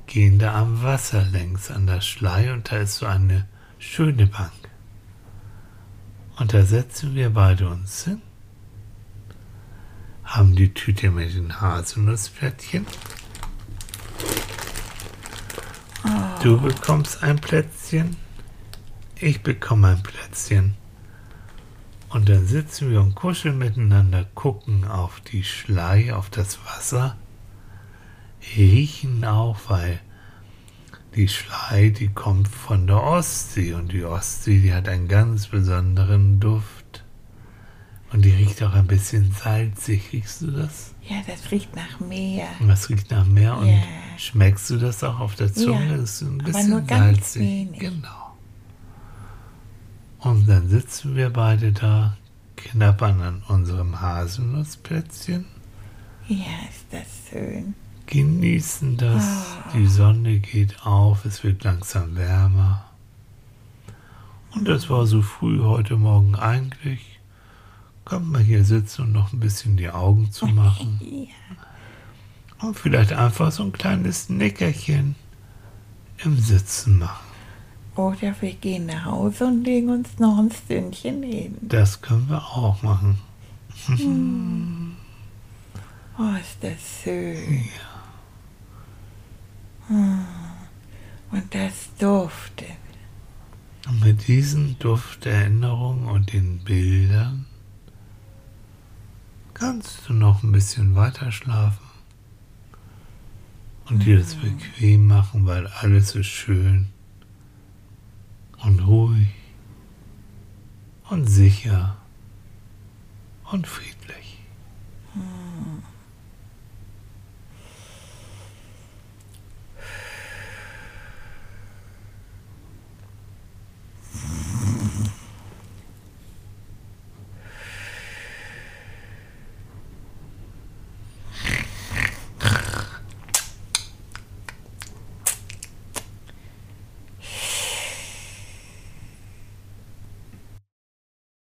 gehen 0.07 0.41
da 0.41 0.61
am 0.61 0.83
Wasser 0.83 1.23
längs 1.23 1.71
an 1.71 1.87
der 1.87 2.01
Schlei 2.01 2.53
und 2.53 2.73
da 2.73 2.79
ist 2.79 2.97
so 2.97 3.07
eine 3.07 3.47
schöne 3.79 4.27
Bank. 4.27 4.51
Und 6.37 6.53
da 6.53 6.65
setzen 6.65 7.15
wir 7.15 7.31
beide 7.31 7.69
uns 7.69 8.05
hin 8.05 8.21
haben 10.31 10.55
die 10.55 10.73
Tüte 10.73 11.11
mit 11.11 11.35
den 11.35 11.61
Haselnussplättchen. 11.61 12.87
Du 16.41 16.61
bekommst 16.61 17.23
ein 17.25 17.41
Plätzchen, 17.41 18.17
ich 19.19 19.43
bekomme 19.43 19.89
ein 19.89 20.03
Plätzchen. 20.03 20.75
Und 22.09 22.29
dann 22.29 22.47
sitzen 22.47 22.91
wir 22.91 23.01
und 23.01 23.17
kuscheln 23.17 23.59
miteinander, 23.59 24.25
gucken 24.35 24.85
auf 24.85 25.21
die 25.21 25.43
Schlei, 25.43 26.15
auf 26.15 26.31
das 26.31 26.59
Wasser, 26.65 27.17
riechen 28.57 29.25
auch, 29.25 29.59
weil 29.69 30.01
die 31.17 31.29
Schlei, 31.29 31.91
die 31.91 32.09
kommt 32.09 32.47
von 32.47 32.87
der 32.87 33.03
Ostsee 33.03 33.75
und 33.75 33.93
die 33.93 34.05
Ostsee, 34.05 34.61
die 34.61 34.73
hat 34.73 34.89
einen 34.89 35.09
ganz 35.09 35.49
besonderen 35.49 36.39
Duft. 36.39 36.90
Und 38.13 38.25
die 38.25 38.31
riecht 38.31 38.61
auch 38.63 38.73
ein 38.75 38.87
bisschen 38.89 39.33
salzig. 39.33 40.13
Riechst 40.13 40.43
du 40.43 40.51
das? 40.51 40.95
Ja, 41.09 41.17
das 41.27 41.51
riecht 41.53 41.75
nach 41.77 42.01
Meer. 42.01 42.49
Und 42.59 42.69
Das 42.69 42.89
riecht 42.89 43.11
nach 43.11 43.25
Meer. 43.25 43.57
Und 43.57 43.69
Ja. 43.69 43.83
schmeckst 44.17 44.69
du 44.71 44.79
das 44.79 45.05
auch 45.05 45.21
auf 45.21 45.37
der 45.37 45.53
Zunge? 45.53 45.91
Ja, 45.91 45.97
das 45.99 46.15
ist 46.15 46.23
ein 46.23 46.41
aber 46.41 46.51
bisschen 46.51 46.71
nur 46.71 46.81
ganz 46.83 47.17
salzig. 47.35 47.43
wenig. 47.43 47.79
Genau. 47.81 48.37
Und 50.19 50.47
dann 50.49 50.69
sitzen 50.69 51.15
wir 51.17 51.31
beide 51.31 51.73
da, 51.73 52.17
knabbern 52.57 53.23
an 53.23 53.43
unserem 53.49 54.01
Haselnussplätzchen, 54.01 55.47
Ja, 56.29 56.45
ist 56.69 56.85
das 56.91 57.07
schön. 57.31 57.75
genießen 58.07 58.97
das. 58.99 59.25
Ah. 59.25 59.71
Die 59.75 59.87
Sonne 59.87 60.41
geht 60.41 60.85
auf, 60.85 61.25
es 61.25 61.43
wird 61.45 61.63
langsam 61.65 62.17
wärmer. 62.17 62.85
Und 64.53 64.67
das 64.69 64.91
war 64.91 65.07
so 65.07 65.23
früh 65.23 65.61
heute 65.61 65.97
Morgen 65.97 66.35
eigentlich. 66.35 67.20
Kommt 68.11 68.33
mal 68.33 68.43
hier 68.43 68.65
sitzen 68.65 69.03
und 69.03 69.13
noch 69.13 69.33
ein 69.33 69.39
bisschen 69.39 69.77
die 69.77 69.89
Augen 69.89 70.33
zu 70.33 70.47
machen. 70.47 71.01
Ja, 72.61 72.67
Und 72.67 72.77
vielleicht 72.77 73.13
einfach 73.13 73.53
so 73.53 73.63
ein 73.63 73.71
kleines 73.73 74.29
Nickerchen 74.29 75.15
im 76.25 76.37
Sitzen 76.39 76.99
machen. 76.99 77.25
oder 77.95 78.35
wir 78.41 78.53
gehen 78.55 78.87
nach 78.87 79.05
Hause 79.05 79.47
und 79.47 79.63
legen 79.65 79.91
uns 79.91 80.19
noch 80.19 80.39
ein 80.39 80.51
Stündchen 80.51 81.23
hin. 81.23 81.57
Das 81.63 82.03
können 82.03 82.29
wir 82.29 82.43
auch 82.43 82.83
machen. 82.83 83.19
Oh, 86.19 86.35
ist 86.41 86.59
das 86.61 87.03
schön. 87.05 87.65
Hm. 89.87 90.25
Und 91.31 91.55
das 91.55 91.73
duftet. 91.99 92.67
Und 93.89 94.05
mit 94.05 94.27
diesem 94.29 94.79
Duft 94.81 95.25
der 95.25 95.35
Erinnerung 95.35 96.07
und 96.09 96.33
den 96.33 96.59
Bildern 96.59 97.47
kannst 99.61 100.09
du 100.09 100.15
noch 100.15 100.43
ein 100.43 100.53
bisschen 100.53 100.95
weiter 100.97 101.31
schlafen 101.31 101.85
und 103.91 104.07
dir 104.07 104.19
das 104.19 104.35
bequem 104.35 105.07
machen, 105.07 105.45
weil 105.45 105.67
alles 105.67 106.15
ist 106.15 106.29
schön 106.29 106.89
und 108.65 108.81
ruhig 108.81 109.29
und 111.11 111.27
sicher 111.27 111.99
und 113.53 113.67
friedlich. 113.67 114.00